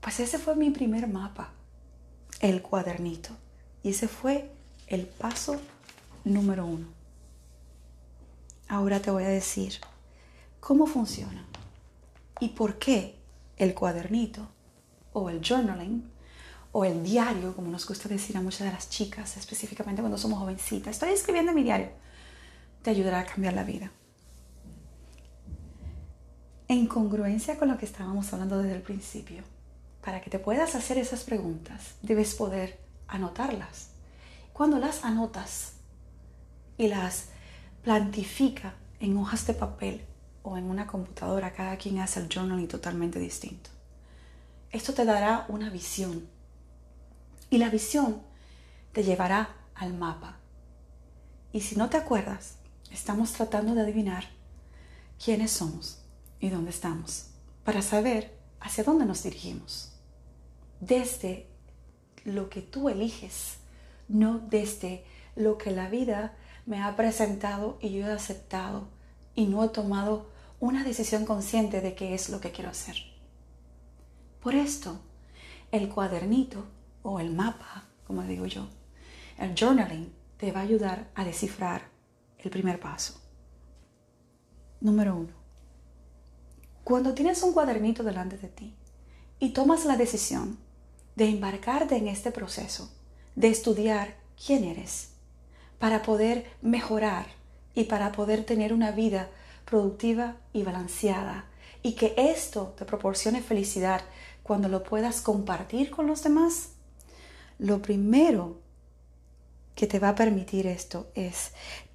Pues 0.00 0.20
ese 0.20 0.38
fue 0.38 0.56
mi 0.56 0.70
primer 0.70 1.08
mapa, 1.08 1.50
el 2.40 2.62
cuadernito. 2.62 3.30
Y 3.82 3.90
ese 3.90 4.08
fue 4.08 4.50
el 4.88 5.06
paso 5.06 5.60
número 6.24 6.66
uno. 6.66 6.86
Ahora 8.68 9.00
te 9.00 9.10
voy 9.10 9.24
a 9.24 9.28
decir 9.28 9.74
cómo 10.60 10.86
funciona 10.86 11.44
y 12.40 12.50
por 12.50 12.78
qué 12.78 13.16
el 13.56 13.74
cuadernito 13.74 14.48
o 15.12 15.30
el 15.30 15.40
journaling 15.42 16.10
o 16.72 16.84
el 16.84 17.02
diario, 17.02 17.54
como 17.54 17.70
nos 17.70 17.86
gusta 17.86 18.08
decir 18.08 18.36
a 18.36 18.42
muchas 18.42 18.66
de 18.66 18.72
las 18.72 18.90
chicas, 18.90 19.36
específicamente 19.36 20.02
cuando 20.02 20.18
somos 20.18 20.38
jovencitas. 20.38 20.92
Estoy 20.92 21.10
escribiendo 21.10 21.52
mi 21.52 21.62
diario. 21.62 21.90
Te 22.82 22.90
ayudará 22.90 23.20
a 23.20 23.26
cambiar 23.26 23.54
la 23.54 23.64
vida. 23.64 23.90
En 26.68 26.86
congruencia 26.86 27.58
con 27.58 27.68
lo 27.68 27.78
que 27.78 27.86
estábamos 27.86 28.32
hablando 28.32 28.58
desde 28.58 28.76
el 28.76 28.82
principio, 28.82 29.42
para 30.02 30.20
que 30.20 30.30
te 30.30 30.38
puedas 30.38 30.74
hacer 30.74 30.98
esas 30.98 31.24
preguntas, 31.24 31.94
debes 32.02 32.34
poder 32.34 32.78
anotarlas. 33.08 33.97
Cuando 34.58 34.80
las 34.80 35.04
anotas 35.04 35.74
y 36.76 36.88
las 36.88 37.26
plantifica 37.84 38.74
en 38.98 39.16
hojas 39.16 39.46
de 39.46 39.54
papel 39.54 40.04
o 40.42 40.56
en 40.56 40.64
una 40.64 40.88
computadora, 40.88 41.52
cada 41.52 41.76
quien 41.76 42.00
hace 42.00 42.18
el 42.18 42.28
journaling 42.28 42.66
totalmente 42.66 43.20
distinto. 43.20 43.70
Esto 44.72 44.94
te 44.94 45.04
dará 45.04 45.46
una 45.48 45.70
visión 45.70 46.28
y 47.50 47.58
la 47.58 47.70
visión 47.70 48.20
te 48.90 49.04
llevará 49.04 49.54
al 49.76 49.94
mapa. 49.94 50.40
Y 51.52 51.60
si 51.60 51.76
no 51.76 51.88
te 51.88 51.96
acuerdas, 51.96 52.56
estamos 52.90 53.32
tratando 53.34 53.76
de 53.76 53.82
adivinar 53.82 54.24
quiénes 55.24 55.52
somos 55.52 56.02
y 56.40 56.48
dónde 56.48 56.70
estamos 56.70 57.28
para 57.62 57.80
saber 57.80 58.36
hacia 58.58 58.82
dónde 58.82 59.06
nos 59.06 59.22
dirigimos. 59.22 59.92
Desde 60.80 61.46
lo 62.24 62.50
que 62.50 62.60
tú 62.60 62.88
eliges, 62.88 63.57
no 64.08 64.38
desde 64.38 65.04
lo 65.36 65.58
que 65.58 65.70
la 65.70 65.88
vida 65.88 66.36
me 66.66 66.82
ha 66.82 66.96
presentado 66.96 67.78
y 67.80 67.90
yo 67.90 68.06
he 68.06 68.12
aceptado 68.12 68.88
y 69.34 69.46
no 69.46 69.64
he 69.64 69.68
tomado 69.68 70.26
una 70.60 70.84
decisión 70.84 71.24
consciente 71.24 71.80
de 71.80 71.94
qué 71.94 72.14
es 72.14 72.28
lo 72.28 72.40
que 72.40 72.50
quiero 72.50 72.70
hacer. 72.70 72.96
Por 74.40 74.54
esto, 74.54 75.00
el 75.70 75.88
cuadernito 75.88 76.64
o 77.02 77.20
el 77.20 77.32
mapa, 77.32 77.84
como 78.06 78.22
digo 78.22 78.46
yo, 78.46 78.66
el 79.38 79.54
journaling 79.54 80.12
te 80.36 80.52
va 80.52 80.60
a 80.60 80.64
ayudar 80.64 81.10
a 81.14 81.24
descifrar 81.24 81.82
el 82.38 82.50
primer 82.50 82.80
paso. 82.80 83.20
Número 84.80 85.16
uno. 85.16 85.32
Cuando 86.84 87.14
tienes 87.14 87.42
un 87.42 87.52
cuadernito 87.52 88.02
delante 88.02 88.38
de 88.38 88.48
ti 88.48 88.76
y 89.38 89.50
tomas 89.50 89.84
la 89.84 89.96
decisión 89.96 90.58
de 91.16 91.28
embarcarte 91.28 91.96
en 91.96 92.08
este 92.08 92.30
proceso, 92.30 92.90
de 93.36 93.48
estudiar 93.48 94.16
quién 94.44 94.64
eres, 94.64 95.10
para 95.78 96.02
poder 96.02 96.50
mejorar 96.62 97.26
y 97.74 97.84
para 97.84 98.12
poder 98.12 98.44
tener 98.44 98.72
una 98.72 98.90
vida 98.90 99.28
productiva 99.64 100.36
y 100.52 100.62
balanceada, 100.62 101.46
y 101.82 101.92
que 101.92 102.14
esto 102.16 102.74
te 102.76 102.84
proporcione 102.84 103.42
felicidad 103.42 104.00
cuando 104.42 104.68
lo 104.68 104.82
puedas 104.82 105.20
compartir 105.20 105.90
con 105.90 106.06
los 106.06 106.22
demás, 106.22 106.70
lo 107.58 107.82
primero 107.82 108.60
que 109.74 109.86
te 109.86 109.98
va 109.98 110.10
a 110.10 110.14
permitir 110.14 110.66
esto 110.66 111.10
es 111.14 111.52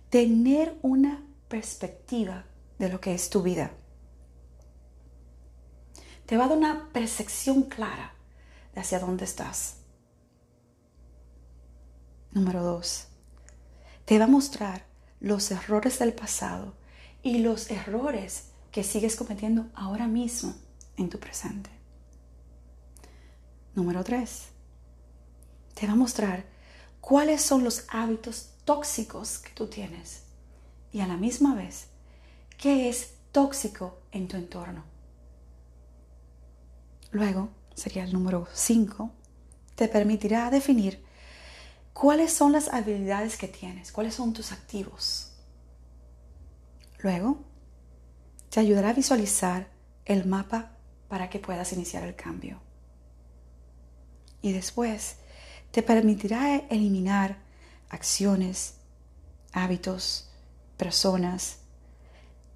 tener 0.10 0.78
una 0.82 1.26
perspectiva 1.48 2.46
de 2.80 2.90
lo 2.90 3.02
que 3.02 3.14
es 3.14 3.30
tu 3.30 3.42
vida. 3.42 3.72
Te 6.26 6.38
va 6.38 6.46
a 6.46 6.48
dar 6.48 6.58
una 6.58 6.90
percepción 6.94 7.64
clara 7.64 8.14
de 8.74 8.82
hacia 8.82 9.00
dónde 9.00 9.26
estás. 9.26 9.83
Número 12.34 12.64
dos, 12.64 13.10
te 14.06 14.18
va 14.18 14.26
a 14.26 14.28
mostrar 14.28 14.86
los 15.20 15.52
errores 15.52 16.00
del 16.00 16.14
pasado 16.14 16.74
y 17.22 17.38
los 17.38 17.70
errores 17.70 18.46
que 18.72 18.84
sigues 18.84 19.16
cometiendo 19.16 19.68
ahora 19.76 20.08
mismo 20.08 20.56
en 20.98 21.10
tu 21.10 21.20
presente. 21.20 21.70
Número 23.76 24.04
tres, 24.04 24.48
te 25.76 25.86
va 25.86 25.94
a 25.94 25.96
mostrar 25.96 26.46
cuáles 27.02 27.40
son 27.44 27.64
los 27.64 27.86
hábitos 27.90 28.50
tóxicos 28.66 29.38
que 29.38 29.52
tú 29.52 29.68
tienes 29.68 30.24
y 30.92 31.02
a 31.02 31.08
la 31.08 31.18
misma 31.18 31.54
vez 31.54 31.90
qué 32.58 32.90
es 32.90 33.14
tóxico 33.32 34.00
en 34.12 34.28
tu 34.28 34.38
entorno. 34.38 34.84
Luego, 37.12 37.50
sería 37.76 38.04
el 38.04 38.12
número 38.12 38.48
5, 38.54 39.12
te 39.76 39.88
permitirá 39.88 40.50
definir 40.50 41.04
cuáles 41.94 42.34
son 42.34 42.52
las 42.52 42.68
habilidades 42.68 43.38
que 43.38 43.48
tienes, 43.48 43.92
cuáles 43.92 44.16
son 44.16 44.34
tus 44.34 44.52
activos. 44.52 45.32
Luego, 47.00 47.44
te 48.50 48.60
ayudará 48.60 48.90
a 48.90 48.94
visualizar 48.94 49.68
el 50.06 50.26
mapa 50.26 50.78
para 51.08 51.30
que 51.30 51.40
puedas 51.40 51.72
iniciar 51.74 52.04
el 52.04 52.16
cambio. 52.16 52.60
Y 54.42 54.52
después, 54.52 55.18
te 55.72 55.84
permitirá 55.84 56.58
eliminar 56.58 57.38
acciones, 57.90 58.76
hábitos, 59.54 60.30
personas, 60.78 61.60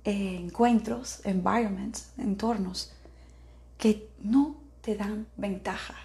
encuentros, 0.03 1.21
environments, 1.25 2.11
entornos 2.17 2.93
que 3.77 4.09
no 4.19 4.57
te 4.81 4.95
dan 4.95 5.27
ventaja, 5.35 5.95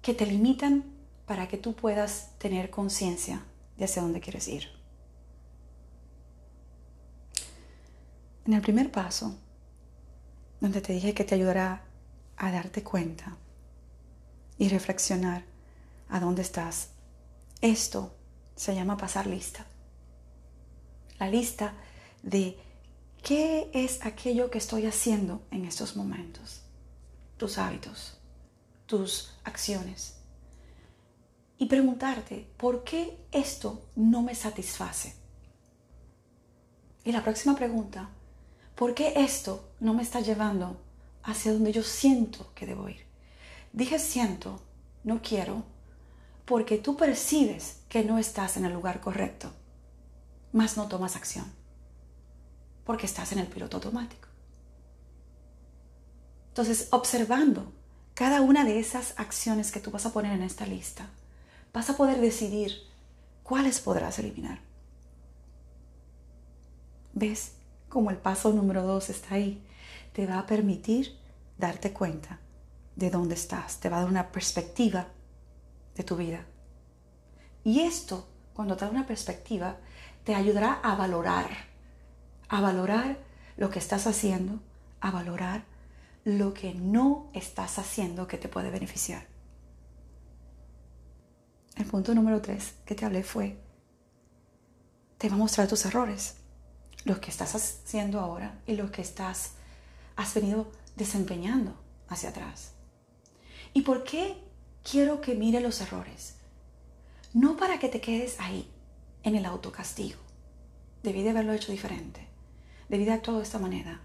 que 0.00 0.14
te 0.14 0.26
limitan 0.26 0.97
para 1.28 1.46
que 1.46 1.58
tú 1.58 1.74
puedas 1.74 2.30
tener 2.38 2.70
conciencia 2.70 3.44
de 3.76 3.84
hacia 3.84 4.00
dónde 4.00 4.18
quieres 4.18 4.48
ir. 4.48 4.66
En 8.46 8.54
el 8.54 8.62
primer 8.62 8.90
paso, 8.90 9.36
donde 10.58 10.80
te 10.80 10.94
dije 10.94 11.12
que 11.12 11.24
te 11.24 11.34
ayudará 11.34 11.84
a 12.38 12.50
darte 12.50 12.82
cuenta 12.82 13.36
y 14.56 14.70
reflexionar 14.70 15.44
a 16.08 16.18
dónde 16.18 16.40
estás. 16.40 16.92
Esto 17.60 18.16
se 18.56 18.74
llama 18.74 18.96
pasar 18.96 19.26
lista. 19.26 19.66
La 21.18 21.28
lista 21.28 21.74
de 22.22 22.58
qué 23.22 23.70
es 23.74 24.04
aquello 24.06 24.50
que 24.50 24.56
estoy 24.56 24.86
haciendo 24.86 25.42
en 25.50 25.66
estos 25.66 25.94
momentos. 25.94 26.62
Tus 27.36 27.58
hábitos, 27.58 28.18
tus 28.86 29.34
acciones. 29.44 30.17
Y 31.58 31.66
preguntarte, 31.66 32.48
¿por 32.56 32.84
qué 32.84 33.18
esto 33.32 33.90
no 33.96 34.22
me 34.22 34.36
satisface? 34.36 35.16
Y 37.04 37.10
la 37.10 37.24
próxima 37.24 37.56
pregunta, 37.56 38.10
¿por 38.76 38.94
qué 38.94 39.12
esto 39.16 39.72
no 39.80 39.92
me 39.92 40.04
está 40.04 40.20
llevando 40.20 40.80
hacia 41.24 41.52
donde 41.52 41.72
yo 41.72 41.82
siento 41.82 42.52
que 42.54 42.64
debo 42.64 42.88
ir? 42.88 43.04
Dije 43.72 43.98
siento, 43.98 44.62
no 45.02 45.20
quiero, 45.20 45.64
porque 46.44 46.78
tú 46.78 46.96
percibes 46.96 47.80
que 47.88 48.04
no 48.04 48.18
estás 48.18 48.56
en 48.56 48.64
el 48.64 48.72
lugar 48.72 49.00
correcto, 49.00 49.52
mas 50.52 50.76
no 50.76 50.86
tomas 50.86 51.16
acción, 51.16 51.52
porque 52.84 53.06
estás 53.06 53.32
en 53.32 53.40
el 53.40 53.48
piloto 53.48 53.78
automático. 53.78 54.28
Entonces, 56.48 56.88
observando 56.92 57.72
cada 58.14 58.40
una 58.40 58.64
de 58.64 58.78
esas 58.78 59.14
acciones 59.16 59.70
que 59.72 59.80
tú 59.80 59.90
vas 59.90 60.06
a 60.06 60.12
poner 60.12 60.32
en 60.32 60.42
esta 60.42 60.66
lista, 60.66 61.08
vas 61.78 61.90
a 61.90 61.96
poder 61.96 62.20
decidir 62.20 62.72
cuáles 63.44 63.78
podrás 63.78 64.18
eliminar. 64.18 64.58
¿Ves 67.12 67.52
cómo 67.88 68.10
el 68.10 68.16
paso 68.16 68.52
número 68.52 68.82
dos 68.82 69.10
está 69.10 69.36
ahí? 69.36 69.64
Te 70.12 70.26
va 70.26 70.40
a 70.40 70.46
permitir 70.46 71.16
darte 71.56 71.92
cuenta 71.92 72.40
de 72.96 73.10
dónde 73.10 73.36
estás, 73.36 73.78
te 73.78 73.88
va 73.88 73.98
a 73.98 74.00
dar 74.00 74.08
una 74.08 74.32
perspectiva 74.32 75.06
de 75.94 76.02
tu 76.02 76.16
vida. 76.16 76.44
Y 77.62 77.78
esto, 77.82 78.26
cuando 78.54 78.76
te 78.76 78.84
da 78.84 78.90
una 78.90 79.06
perspectiva, 79.06 79.76
te 80.24 80.34
ayudará 80.34 80.80
a 80.82 80.96
valorar, 80.96 81.48
a 82.48 82.60
valorar 82.60 83.18
lo 83.56 83.70
que 83.70 83.78
estás 83.78 84.08
haciendo, 84.08 84.58
a 84.98 85.12
valorar 85.12 85.62
lo 86.24 86.54
que 86.54 86.74
no 86.74 87.30
estás 87.34 87.78
haciendo 87.78 88.26
que 88.26 88.36
te 88.36 88.48
puede 88.48 88.72
beneficiar. 88.72 89.37
El 91.78 91.86
punto 91.86 92.14
número 92.14 92.42
tres 92.42 92.74
que 92.84 92.94
te 92.94 93.06
hablé 93.06 93.22
fue, 93.22 93.56
te 95.16 95.30
va 95.30 95.36
a 95.36 95.38
mostrar 95.38 95.66
tus 95.66 95.86
errores, 95.86 96.36
los 97.04 97.18
que 97.18 97.30
estás 97.30 97.54
haciendo 97.54 98.20
ahora 98.20 98.60
y 98.66 98.74
los 98.74 98.90
que 98.90 99.00
estás, 99.00 99.52
has 100.16 100.34
venido 100.34 100.70
desempeñando 100.96 101.74
hacia 102.08 102.28
atrás. 102.28 102.72
¿Y 103.72 103.82
por 103.82 104.04
qué 104.04 104.48
quiero 104.90 105.20
que 105.20 105.34
mire 105.34 105.60
los 105.60 105.80
errores. 105.80 106.36
No 107.34 107.56
para 107.56 107.78
que 107.78 107.88
te 107.88 108.00
quedes 108.00 108.40
ahí, 108.40 108.68
en 109.22 109.34
el 109.34 109.44
autocastigo. 109.44 110.18
Debí 111.02 111.22
de 111.22 111.30
haberlo 111.30 111.52
hecho 111.52 111.72
diferente. 111.72 112.26
Debí 112.88 113.04
de 113.04 113.12
actuar 113.12 113.36
de 113.36 113.42
esta 113.42 113.58
manera. 113.58 114.00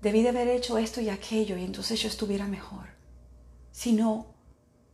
Debí 0.00 0.22
de 0.22 0.28
haber 0.28 0.48
hecho 0.48 0.78
esto 0.78 1.00
y 1.00 1.08
aquello 1.08 1.56
y 1.56 1.64
entonces 1.64 2.00
yo 2.00 2.08
estuviera 2.08 2.46
mejor. 2.46 2.96
sino 3.70 4.26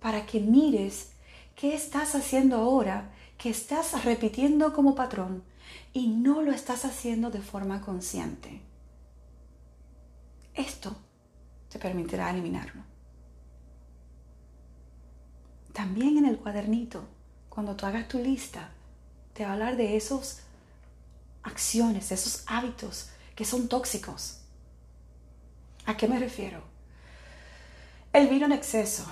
para 0.00 0.26
que 0.26 0.40
mires 0.40 1.12
qué 1.56 1.74
estás 1.74 2.14
haciendo 2.14 2.56
ahora, 2.56 3.12
que 3.38 3.50
estás 3.50 4.04
repitiendo 4.04 4.72
como 4.72 4.94
patrón 4.94 5.44
y 5.92 6.08
no 6.08 6.42
lo 6.42 6.52
estás 6.52 6.84
haciendo 6.84 7.30
de 7.30 7.40
forma 7.40 7.80
consciente. 7.80 8.60
Esto 10.54 10.96
te 11.68 11.78
permitirá 11.78 12.30
eliminarlo. 12.30 12.82
También 15.72 16.18
en 16.18 16.26
el 16.26 16.38
cuadernito, 16.38 17.04
cuando 17.48 17.74
tú 17.74 17.86
hagas 17.86 18.06
tu 18.06 18.18
lista, 18.18 18.70
te 19.32 19.44
va 19.44 19.50
a 19.50 19.52
hablar 19.54 19.76
de 19.76 19.96
esos 19.96 20.40
acciones, 21.42 22.12
esos 22.12 22.44
hábitos 22.46 23.10
que 23.34 23.44
son 23.44 23.68
tóxicos. 23.68 24.40
¿A 25.86 25.96
qué 25.96 26.06
me 26.06 26.18
refiero? 26.18 26.62
El 28.12 28.28
vino 28.28 28.46
en 28.46 28.52
exceso, 28.52 29.04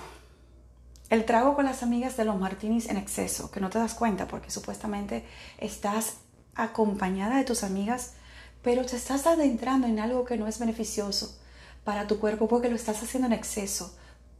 el 1.09 1.25
trago 1.25 1.55
con 1.55 1.65
las 1.65 1.83
amigas 1.83 2.17
de 2.17 2.25
los 2.25 2.39
martinis 2.39 2.89
en 2.89 2.97
exceso, 2.97 3.51
que 3.51 3.59
no 3.59 3.69
te 3.69 3.79
das 3.79 3.93
cuenta 3.93 4.27
porque 4.27 4.51
supuestamente 4.51 5.25
estás 5.57 6.17
acompañada 6.55 7.37
de 7.37 7.43
tus 7.43 7.63
amigas, 7.63 8.13
pero 8.61 8.85
te 8.85 8.95
estás 8.95 9.27
adentrando 9.27 9.87
en 9.87 9.99
algo 9.99 10.25
que 10.25 10.37
no 10.37 10.47
es 10.47 10.59
beneficioso 10.59 11.37
para 11.83 12.07
tu 12.07 12.19
cuerpo 12.19 12.47
porque 12.47 12.69
lo 12.69 12.75
estás 12.75 13.03
haciendo 13.03 13.27
en 13.27 13.33
exceso. 13.33 13.95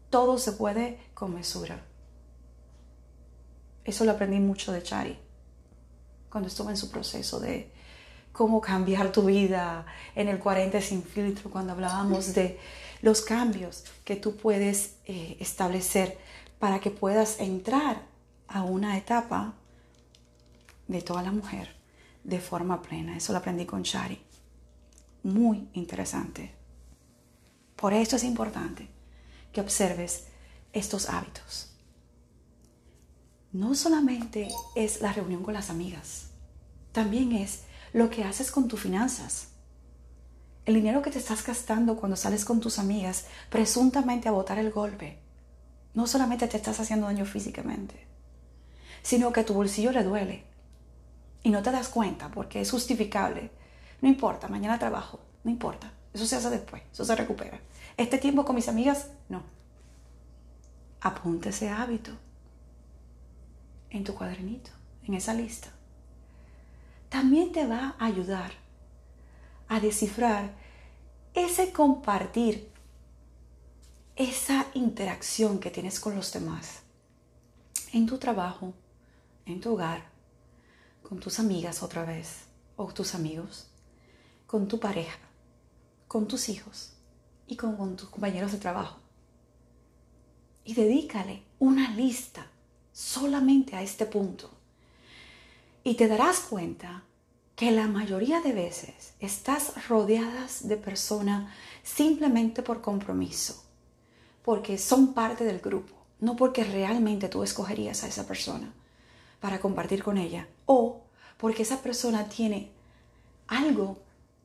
Todo 0.10 0.38
se 0.38 0.54
puede 0.54 0.99
con 1.13 1.34
mesura. 1.34 1.84
Eso 3.84 4.06
lo 4.06 4.12
aprendí 4.12 4.39
mucho 4.39 4.71
de 4.71 4.82
Chari 4.82 5.19
cuando 6.30 6.47
estuve 6.47 6.71
en 6.71 6.78
su 6.78 6.89
proceso 6.89 7.39
de 7.39 7.71
cómo 8.32 8.62
cambiar 8.62 9.12
tu 9.12 9.23
vida 9.23 9.86
en 10.15 10.28
el 10.28 10.39
40 10.39 10.82
sin 10.82 11.04
filtro, 11.04 11.52
cuando 11.52 11.73
hablábamos 11.73 12.34
de 12.34 12.60
los 13.02 13.21
cambios 13.21 13.84
que 14.04 14.15
tú 14.15 14.36
puedes 14.38 14.95
eh, 15.06 15.38
establecer 15.39 16.17
para 16.63 16.80
que 16.80 16.91
puedas 16.91 17.41
entrar 17.41 18.04
a 18.47 18.63
una 18.63 18.97
etapa 18.97 19.56
de 20.88 21.02
toda 21.02 21.21
la 21.21 21.34
mujer 21.34 21.76
de 22.23 22.39
forma 22.39 22.82
plena. 22.82 23.17
Eso 23.17 23.34
lo 23.34 23.39
aprendí 23.39 23.65
con 23.65 23.84
Shari. 23.84 24.17
Muy 25.23 25.67
interesante. 25.73 26.56
Por 27.76 27.91
eso 27.91 28.15
es 28.15 28.23
importante 28.23 28.88
que 29.52 29.60
observes 29.60 30.28
estos 30.71 31.10
hábitos. 31.10 31.76
No 33.52 33.76
solamente 33.76 34.47
es 34.73 35.02
la 35.02 35.12
reunión 35.12 35.43
con 35.43 35.56
las 35.56 35.69
amigas, 35.69 36.28
también 36.93 37.34
es 37.34 37.63
lo 37.91 38.10
que 38.10 38.23
haces 38.23 38.52
con 38.52 38.69
tus 38.69 38.80
finanzas. 38.80 39.49
El 40.63 40.76
dinero 40.76 41.02
que 41.02 41.12
te 41.12 41.19
estás 41.19 41.45
gastando 41.45 41.97
cuando 41.97 42.15
sales 42.15 42.45
con 42.45 42.62
tus 42.62 42.80
amigas, 42.80 43.26
presuntamente 43.49 44.30
a 44.30 44.32
botar 44.32 44.60
el 44.60 44.71
golpe, 44.71 45.22
no 45.93 46.08
solamente 46.08 46.47
te 46.47 46.58
estás 46.58 46.79
haciendo 46.79 47.08
daño 47.08 47.25
físicamente, 47.25 48.08
sino 49.01 49.32
que 49.32 49.43
tu 49.43 49.53
bolsillo 49.53 49.91
le 49.91 50.03
duele 50.03 50.43
y 51.43 51.49
no 51.49 51.62
te 51.62 51.71
das 51.71 51.89
cuenta 51.89 52.29
porque 52.29 52.62
es 52.62 52.71
justificable. 52.71 53.51
No 54.01 54.10
importa, 54.10 54.47
mañana 54.47 54.79
trabajo, 54.79 55.19
no 55.43 55.51
importa, 55.51 55.91
eso 56.13 56.25
se 56.25 56.36
hace 56.36 56.49
después, 56.49 56.84
eso 56.91 57.06
se 57.06 57.15
recupera. 57.15 57.60
Este 57.97 58.17
tiempo 58.17 58.45
con 58.45 58.56
mis 58.56 58.69
amigas, 58.69 59.10
no. 59.29 59.43
Apunte 61.01 61.49
ese 61.49 61.69
hábito 61.69 62.12
en 63.89 64.03
tu 64.03 64.15
cuadernito, 64.15 64.71
en 65.06 65.13
esa 65.13 65.34
lista 65.34 65.69
también 67.13 67.51
te 67.51 67.67
va 67.67 67.95
a 67.99 68.06
ayudar 68.06 68.53
a 69.67 69.79
descifrar 69.79 70.49
ese 71.36 71.71
compartir, 71.71 72.71
esa 74.15 74.67
interacción 74.76 75.60
que 75.60 75.71
tienes 75.71 75.99
con 75.99 76.15
los 76.15 76.32
demás, 76.32 76.82
en 77.91 78.06
tu 78.06 78.17
trabajo, 78.17 78.73
en 79.45 79.60
tu 79.60 79.73
hogar, 79.73 80.10
con 81.02 81.19
tus 81.19 81.39
amigas 81.39 81.82
otra 81.82 82.06
vez, 82.06 82.45
o 82.76 82.93
tus 82.93 83.15
amigos, 83.15 83.67
con 84.45 84.67
tu 84.67 84.80
pareja, 84.80 85.19
con 86.08 86.28
tus 86.28 86.49
hijos 86.49 86.93
y 87.47 87.56
con, 87.56 87.95
tus 87.95 88.10
compañeros 88.10 88.52
de 88.52 88.60
trabajo. 88.60 88.99
Y 90.63 90.76
dedícale 90.76 91.43
una 91.60 91.91
lista 91.91 92.47
solamente 92.91 93.76
a 93.76 93.82
este 93.82 94.06
punto 94.06 94.49
y 95.84 95.95
te 95.95 96.08
darás 96.08 96.39
cuenta 96.39 97.04
que 97.56 97.71
la 97.71 97.88
mayoría 97.88 98.41
de 98.41 98.54
veces 98.54 99.13
estás 99.19 99.88
rodeadas 99.88 100.67
de 100.67 100.78
personas 100.78 101.52
simplemente 101.84 102.63
por 102.63 102.82
compromiso, 102.82 103.63
porque 104.43 104.77
son 104.77 105.13
parte 105.13 105.45
del 105.45 105.60
grupo, 105.60 105.93
no 106.19 106.36
porque 106.36 106.63
realmente 106.63 107.29
tú 107.29 107.43
escogerías 107.43 108.03
a 108.03 108.08
esa 108.08 108.27
persona 108.27 108.73
para 109.39 109.60
compartir 109.60 110.03
con 110.03 110.17
ella, 110.17 110.47
o 110.65 111.01
porque 111.38 111.63
esa 111.63 111.82
persona 111.82 112.29
tiene 112.29 112.71
algo 113.47 113.97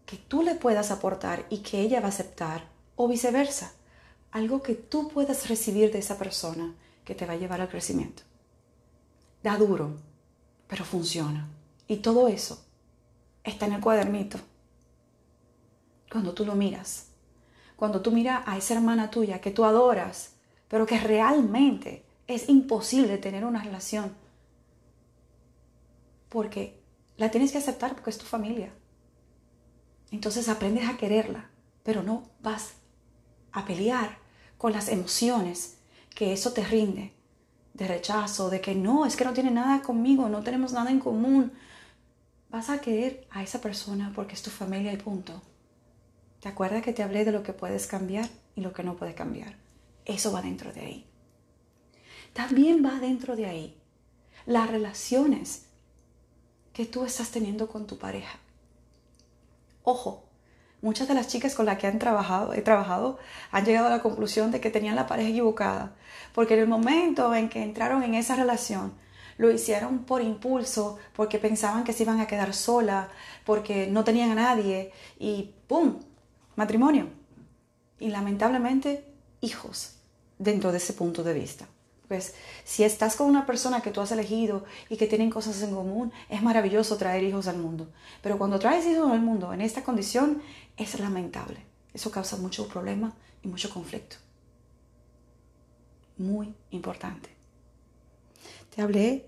que 0.07 0.17
tú 0.17 0.43
le 0.43 0.55
puedas 0.55 0.91
aportar 0.91 1.47
y 1.51 1.59
que 1.59 1.81
ella 1.81 2.01
va 2.01 2.07
a 2.07 2.11
aceptar, 2.11 2.69
o 2.97 3.07
viceversa, 3.09 3.73
algo 4.31 4.63
que 4.63 4.75
tú 4.75 5.09
puedas 5.09 5.49
recibir 5.49 5.93
de 5.93 5.99
esa 5.99 6.19
persona 6.19 6.75
que 7.05 7.15
te 7.15 7.27
va 7.27 7.35
a 7.35 7.37
llevar 7.37 7.61
al 7.61 7.69
crecimiento. 7.69 8.23
Da 9.43 9.57
duro, 9.57 9.97
pero 10.67 10.85
funciona. 10.85 11.49
Y 11.87 11.99
todo 11.99 12.29
eso 12.29 12.65
está 13.45 13.67
en 13.67 13.75
el 13.75 13.81
cuadernito. 13.81 14.39
Cuando 16.11 16.35
tú 16.35 16.45
lo 16.45 16.55
miras, 16.55 17.08
cuando 17.79 18.03
tú 18.03 18.11
miras 18.11 18.43
a 18.45 18.57
esa 18.57 18.75
hermana 18.75 19.09
tuya 19.09 19.41
que 19.41 19.53
tú 19.53 19.65
adoras, 19.65 20.33
pero 20.67 20.85
que 20.85 20.99
realmente 20.99 22.05
es 22.27 22.49
imposible 22.49 23.19
tener 23.19 23.45
una 23.45 23.63
relación, 23.63 24.17
porque 26.29 26.83
la 27.17 27.31
tienes 27.31 27.53
que 27.53 27.59
aceptar 27.59 27.95
porque 27.95 28.11
es 28.11 28.19
tu 28.19 28.27
familia. 28.27 28.73
Entonces 30.11 30.49
aprendes 30.49 30.89
a 30.89 30.97
quererla, 30.97 31.51
pero 31.85 32.03
no 32.03 32.25
vas 32.43 32.73
a 33.53 33.65
pelear 33.65 34.19
con 34.59 34.73
las 34.73 34.89
emociones 34.89 35.79
que 36.17 36.33
eso 36.33 36.53
te 36.53 36.65
rinde 36.65 37.13
de 37.75 37.87
rechazo, 37.87 38.51
de 38.51 38.61
que 38.61 38.75
no, 38.75 39.07
es 39.07 39.15
que 39.15 39.25
no 39.25 39.33
tiene 39.33 39.53
nada 39.53 39.83
conmigo, 39.83 40.29
no 40.29 40.43
tenemos 40.43 40.73
nada 40.73 40.91
en 40.91 40.99
común. 40.99 41.53
Vas 42.51 42.71
a 42.71 42.81
querer 42.81 43.29
a 43.31 43.45
esa 43.45 43.61
persona 43.61 44.11
porque 44.17 44.35
es 44.35 44.43
tu 44.43 44.51
familia 44.51 44.93
y 44.93 44.97
punto. 44.97 45.41
¿Te 46.41 46.49
acuerdas 46.49 46.83
que 46.83 46.93
te 46.93 47.03
hablé 47.03 47.25
de 47.25 47.33
lo 47.33 47.43
que 47.43 47.53
puedes 47.53 47.87
cambiar 47.87 48.29
y 48.55 48.61
lo 48.61 48.73
que 48.73 48.85
no 48.85 48.97
puedes 48.97 49.15
cambiar? 49.15 49.57
Eso 50.05 50.33
va 50.33 50.43
dentro 50.43 50.73
de 50.73 50.81
ahí. 50.81 51.07
También 52.33 52.85
va 52.85 53.01
dentro 53.01 53.37
de 53.37 53.47
ahí 53.47 53.77
las 54.47 54.71
relaciones 54.71 55.67
que 56.73 56.87
tú 56.87 57.05
estás 57.05 57.31
teniendo 57.31 57.69
con 57.69 57.87
tu 57.87 57.99
pareja. 57.99 58.39
Ojo, 59.83 60.29
Muchas 60.81 61.09
de 61.09 61.15
las 61.15 61.27
chicas 61.27 61.57
con 61.57 61.67
las 61.67 61.77
que 61.77 61.89
han 61.89 61.99
trabajado, 61.99 62.53
he 62.55 62.63
trabajado 62.63 63.19
han 63.51 63.65
llegado 63.65 63.89
a 63.89 63.91
la 63.91 64.01
conclusión 64.01 64.53
de 64.53 64.61
que 64.61 64.71
tenían 64.71 64.95
la 64.95 65.09
pareja 65.09 65.31
equivocada, 65.31 65.97
porque 66.33 66.55
en 66.55 66.61
el 66.61 66.69
momento 66.69 67.35
en 67.35 67.49
que 67.49 67.65
entraron 67.65 68.05
en 68.05 68.15
esa 68.15 68.37
relación, 68.37 68.93
lo 69.39 69.51
hicieron 69.51 70.05
por 70.05 70.23
impulso, 70.23 70.99
porque 71.17 71.41
pensaban 71.41 71.83
que 71.83 71.93
se 71.93 72.05
iban 72.05 72.21
a 72.21 72.29
quedar 72.29 72.55
sola, 72.55 73.09
porque 73.45 73.89
no 73.89 74.05
tenían 74.05 74.31
a 74.31 74.35
nadie 74.37 74.93
y 75.19 75.53
¡pum! 75.67 75.99
Matrimonio. 76.59 77.07
Y 78.01 78.09
lamentablemente 78.09 79.05
hijos 79.41 79.95
dentro 80.39 80.73
de 80.73 80.79
ese 80.79 80.93
punto 80.93 81.23
de 81.23 81.33
vista. 81.33 81.67
Pues 82.09 82.35
si 82.65 82.83
estás 82.83 83.15
con 83.15 83.29
una 83.29 83.47
persona 83.47 83.81
que 83.81 83.93
tú 83.93 84.01
has 84.01 84.11
elegido 84.11 84.65
y 84.89 84.97
que 84.97 85.07
tienen 85.07 85.31
cosas 85.31 85.63
en 85.63 85.73
común, 85.73 86.13
es 86.29 86.43
maravilloso 86.43 86.97
traer 86.97 87.23
hijos 87.23 87.47
al 87.47 87.59
mundo. 87.59 87.89
Pero 88.23 88.39
cuando 88.39 88.59
traes 88.59 88.87
hijos 88.87 89.11
al 89.11 89.21
mundo 89.21 89.53
en 89.53 89.61
esta 89.61 89.85
condición, 89.85 90.43
es 90.77 90.99
lamentable. 90.99 91.65
Eso 91.95 92.11
causa 92.11 92.37
mucho 92.37 92.67
problema 92.67 93.13
y 93.43 93.49
mucho 93.49 93.71
conflicto. 93.71 94.17
Muy 96.17 96.53
importante. 96.71 97.31
Te 98.75 98.83
hablé 98.83 99.27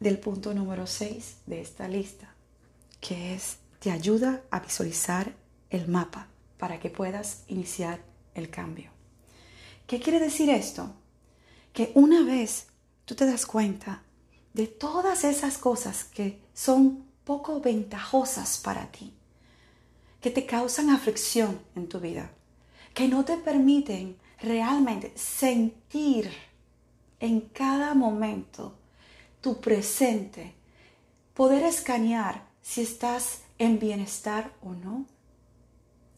del 0.00 0.18
punto 0.18 0.52
número 0.52 0.86
6 0.86 1.36
de 1.46 1.60
esta 1.62 1.88
lista, 1.88 2.34
que 3.00 3.34
es 3.34 3.56
te 3.78 3.90
ayuda 3.90 4.42
a 4.50 4.60
visualizar 4.60 5.39
el 5.70 5.88
mapa 5.88 6.28
para 6.58 6.78
que 6.78 6.90
puedas 6.90 7.44
iniciar 7.48 8.00
el 8.34 8.50
cambio. 8.50 8.90
¿Qué 9.86 10.00
quiere 10.00 10.20
decir 10.20 10.50
esto? 10.50 10.94
que 11.72 11.92
una 11.94 12.24
vez 12.24 12.66
tú 13.04 13.14
te 13.14 13.26
das 13.26 13.46
cuenta 13.46 14.02
de 14.52 14.66
todas 14.66 15.24
esas 15.24 15.58
cosas 15.58 16.04
que 16.04 16.40
son 16.54 17.04
poco 17.24 17.60
ventajosas 17.60 18.58
para 18.58 18.90
ti, 18.90 19.14
que 20.20 20.30
te 20.30 20.46
causan 20.46 20.90
aflicción 20.90 21.60
en 21.76 21.88
tu 21.88 22.00
vida, 22.00 22.32
que 22.94 23.08
no 23.08 23.24
te 23.24 23.36
permiten 23.36 24.16
realmente 24.40 25.12
sentir 25.16 26.30
en 27.20 27.40
cada 27.40 27.94
momento 27.94 28.76
tu 29.40 29.60
presente, 29.60 30.54
poder 31.34 31.64
escanear 31.64 32.48
si 32.62 32.82
estás 32.82 33.42
en 33.58 33.78
bienestar 33.78 34.52
o 34.62 34.72
no, 34.72 35.06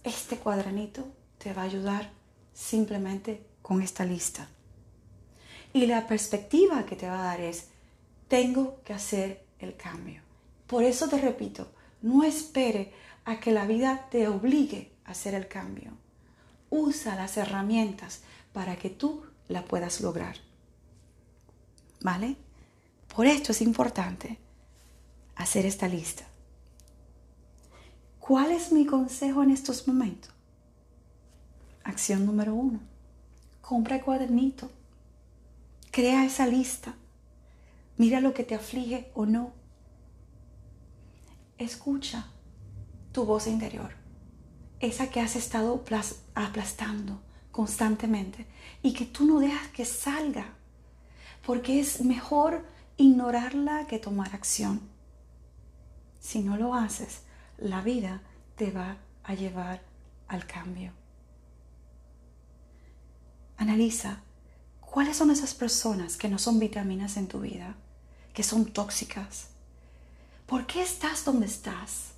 este 0.05 0.37
cuadranito 0.37 1.07
te 1.39 1.53
va 1.53 1.63
a 1.63 1.67
ayudar 1.67 2.11
simplemente 2.53 3.45
con 3.63 3.83
esta 3.83 4.05
lista. 4.05 4.49
Y 5.73 5.87
la 5.87 6.07
perspectiva 6.07 6.85
que 6.85 6.97
te 6.97 7.09
va 7.09 7.21
a 7.21 7.25
dar 7.25 7.41
es, 7.41 7.69
tengo 8.29 8.81
que 8.85 8.93
hacer 8.93 9.45
el 9.59 9.77
cambio. 9.77 10.23
Por 10.67 10.85
eso 10.85 11.09
te 11.09 11.19
repito, 11.19 11.73
no 12.03 12.25
espere 12.25 12.93
a 13.25 13.41
que 13.41 13.53
la 13.53 13.67
vida 13.67 14.09
te 14.11 14.29
obligue 14.29 14.93
a 15.05 15.13
hacer 15.13 15.35
el 15.35 15.49
cambio. 15.49 15.93
Usa 16.71 17.15
las 17.15 17.37
herramientas 17.37 18.23
para 18.53 18.77
que 18.77 18.91
tú 18.91 19.25
la 19.49 19.65
puedas 19.65 20.01
lograr. 20.01 20.37
¿Vale? 22.01 22.37
Por 23.15 23.27
esto 23.27 23.53
es 23.53 23.63
importante 23.63 24.39
hacer 25.37 25.67
esta 25.67 25.89
lista. 25.89 26.25
¿Cuál 28.33 28.51
es 28.51 28.73
mi 28.73 28.87
consejo 28.87 29.43
en 29.43 29.51
estos 29.51 29.87
momentos? 29.87 30.33
Acción 31.85 32.25
número 32.25 32.55
uno. 32.55 32.81
Compra 33.61 33.97
el 33.97 34.03
cuadernito. 34.03 34.71
Crea 35.91 36.25
esa 36.25 36.47
lista. 36.47 36.95
Mira 37.99 38.23
lo 38.23 38.33
que 38.33 38.43
te 38.43 38.55
aflige 38.55 39.11
o 39.13 39.27
no. 39.27 39.53
Escucha 41.59 42.27
tu 43.13 43.27
voz 43.27 43.47
interior. 43.47 43.93
Esa 44.81 45.11
que 45.11 45.21
has 45.21 45.37
estado 45.37 45.85
aplastando 46.35 47.21
constantemente 47.51 48.47
y 48.83 48.95
que 48.95 49.05
tú 49.05 49.27
no 49.27 49.41
dejas 49.41 49.69
que 49.69 49.85
salga. 49.85 50.55
Porque 51.45 51.81
es 51.81 52.03
mejor 52.03 52.65
ignorarla 52.97 53.87
que 53.89 53.99
tomar 53.99 54.35
acción. 54.35 54.81
Si 56.19 56.41
no 56.41 56.57
lo 56.57 56.75
haces, 56.75 57.25
la 57.63 57.81
vida 57.81 58.23
te 58.57 58.71
va 58.71 58.99
a 59.25 59.35
llevar 59.35 59.83
al 60.29 60.47
cambio. 60.47 60.93
Analiza 63.57 64.23
cuáles 64.81 65.17
son 65.17 65.31
esas 65.31 65.55
personas 65.55 66.17
que 66.17 66.29
no 66.29 66.39
son 66.39 66.59
vitaminas 66.59 67.17
en 67.17 67.29
tu 67.29 67.41
vida, 67.41 67.77
que 68.35 68.43
son 68.43 68.67
tóxicas. 68.73 69.49
¿Por 70.47 70.67
qué 70.67 70.83
estás 70.83 71.25
donde 71.25 71.47
estás? 71.47 72.13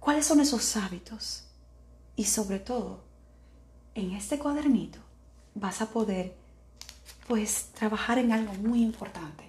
¿Cuáles 0.00 0.26
son 0.26 0.40
esos 0.40 0.76
hábitos? 0.76 1.44
Y 2.16 2.24
sobre 2.24 2.58
todo, 2.58 3.04
en 3.94 4.12
este 4.12 4.38
cuadernito 4.38 4.98
vas 5.54 5.80
a 5.82 5.90
poder 5.90 6.36
pues 7.26 7.70
trabajar 7.74 8.18
en 8.18 8.32
algo 8.32 8.52
muy 8.54 8.82
importante, 8.82 9.48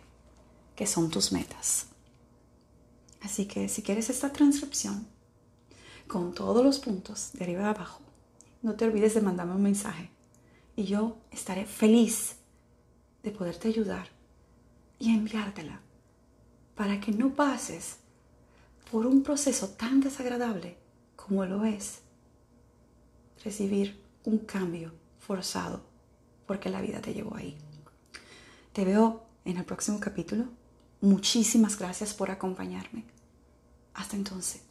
que 0.76 0.88
son 0.88 1.10
tus 1.10 1.32
metas. 1.32 1.88
Así 3.26 3.48
que 3.48 3.68
si 3.70 3.82
quieres 3.82 4.12
esta 4.12 4.32
transcripción 4.32 5.08
con 6.08 6.36
todos 6.36 6.64
los 6.64 6.78
puntos 6.78 7.32
de 7.34 7.44
arriba 7.44 7.66
a 7.66 7.70
abajo, 7.72 8.02
no 8.62 8.76
te 8.76 8.86
olvides 8.86 9.16
de 9.16 9.22
mandarme 9.22 9.56
un 9.56 9.64
mensaje 9.64 10.12
y 10.76 10.84
yo 10.84 11.18
estaré 11.32 11.66
feliz 11.66 12.36
de 13.24 13.32
poderte 13.32 13.68
ayudar 13.68 14.10
y 15.00 15.10
enviártela 15.10 15.82
para 16.76 17.00
que 17.00 17.12
no 17.12 17.34
pases 17.34 17.98
por 18.92 19.08
un 19.08 19.24
proceso 19.24 19.70
tan 19.70 20.02
desagradable 20.02 20.78
como 21.16 21.46
lo 21.46 21.66
es 21.66 22.02
recibir 23.44 24.00
un 24.24 24.38
cambio 24.38 24.94
forzado 25.18 25.82
porque 26.46 26.70
la 26.70 26.80
vida 26.80 27.02
te 27.02 27.16
llevó 27.16 27.36
ahí. 27.36 27.58
Te 28.72 28.86
veo 28.86 29.26
en 29.46 29.58
el 29.58 29.66
próximo 29.66 30.00
capítulo. 30.00 30.46
Muchísimas 31.02 31.80
gracias 31.80 32.14
por 32.14 32.30
acompañarme. 32.30 33.14
Hasta 33.96 34.16
entonces. 34.16 34.62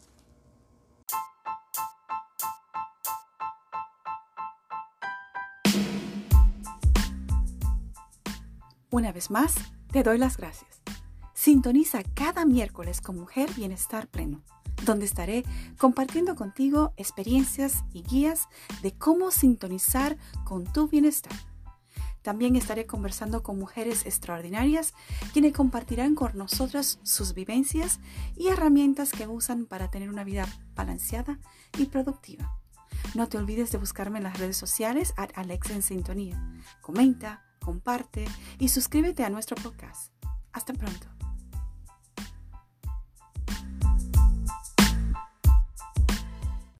Una 8.91 9.11
vez 9.11 9.31
más, 9.31 9.55
te 9.91 10.05
doy 10.05 10.19
las 10.19 10.37
gracias. 10.37 10.81
Sintoniza 11.33 12.05
cada 12.15 12.45
miércoles 12.45 13.01
con 13.01 13.19
Mujer 13.19 13.51
Bienestar 13.57 14.07
Pleno, 14.07 14.43
donde 14.85 15.05
estaré 15.05 15.43
compartiendo 15.79 16.37
contigo 16.37 16.93
experiencias 16.97 17.83
y 17.93 18.03
guías 18.03 18.49
de 18.83 18.93
cómo 18.93 19.33
sintonizar 19.33 20.17
con 20.45 20.65
tu 20.73 20.87
bienestar. 20.87 21.35
También 22.25 22.57
estaré 22.57 22.87
conversando 22.87 23.43
con 23.43 23.59
mujeres 23.59 24.07
extraordinarias 24.07 24.95
quienes 25.35 25.53
compartirán 25.53 26.15
con 26.15 26.37
nosotras 26.39 26.99
sus 27.03 27.35
vivencias 27.35 28.01
y 28.35 28.49
herramientas 28.49 29.13
que 29.13 29.27
usan 29.27 29.67
para 29.67 29.91
tener 29.91 30.09
una 30.09 30.25
vida 30.25 30.49
balanceada 30.75 31.39
y 31.79 31.85
productiva. 31.85 32.59
No 33.15 33.29
te 33.29 33.37
olvides 33.37 33.73
de 33.73 33.79
buscarme 33.79 34.19
en 34.19 34.25
las 34.25 34.39
redes 34.39 34.57
sociales 34.57 35.13
a 35.19 35.25
Alexa 35.39 35.75
en 35.75 35.83
Sintonía. 35.83 36.43
Comenta, 36.81 37.45
comparte 37.61 38.25
y 38.59 38.71
suscríbete 38.71 39.23
a 39.23 39.29
nuestro 39.29 39.57
podcast. 39.57 40.11
Hasta 40.51 40.73
pronto. 40.73 41.24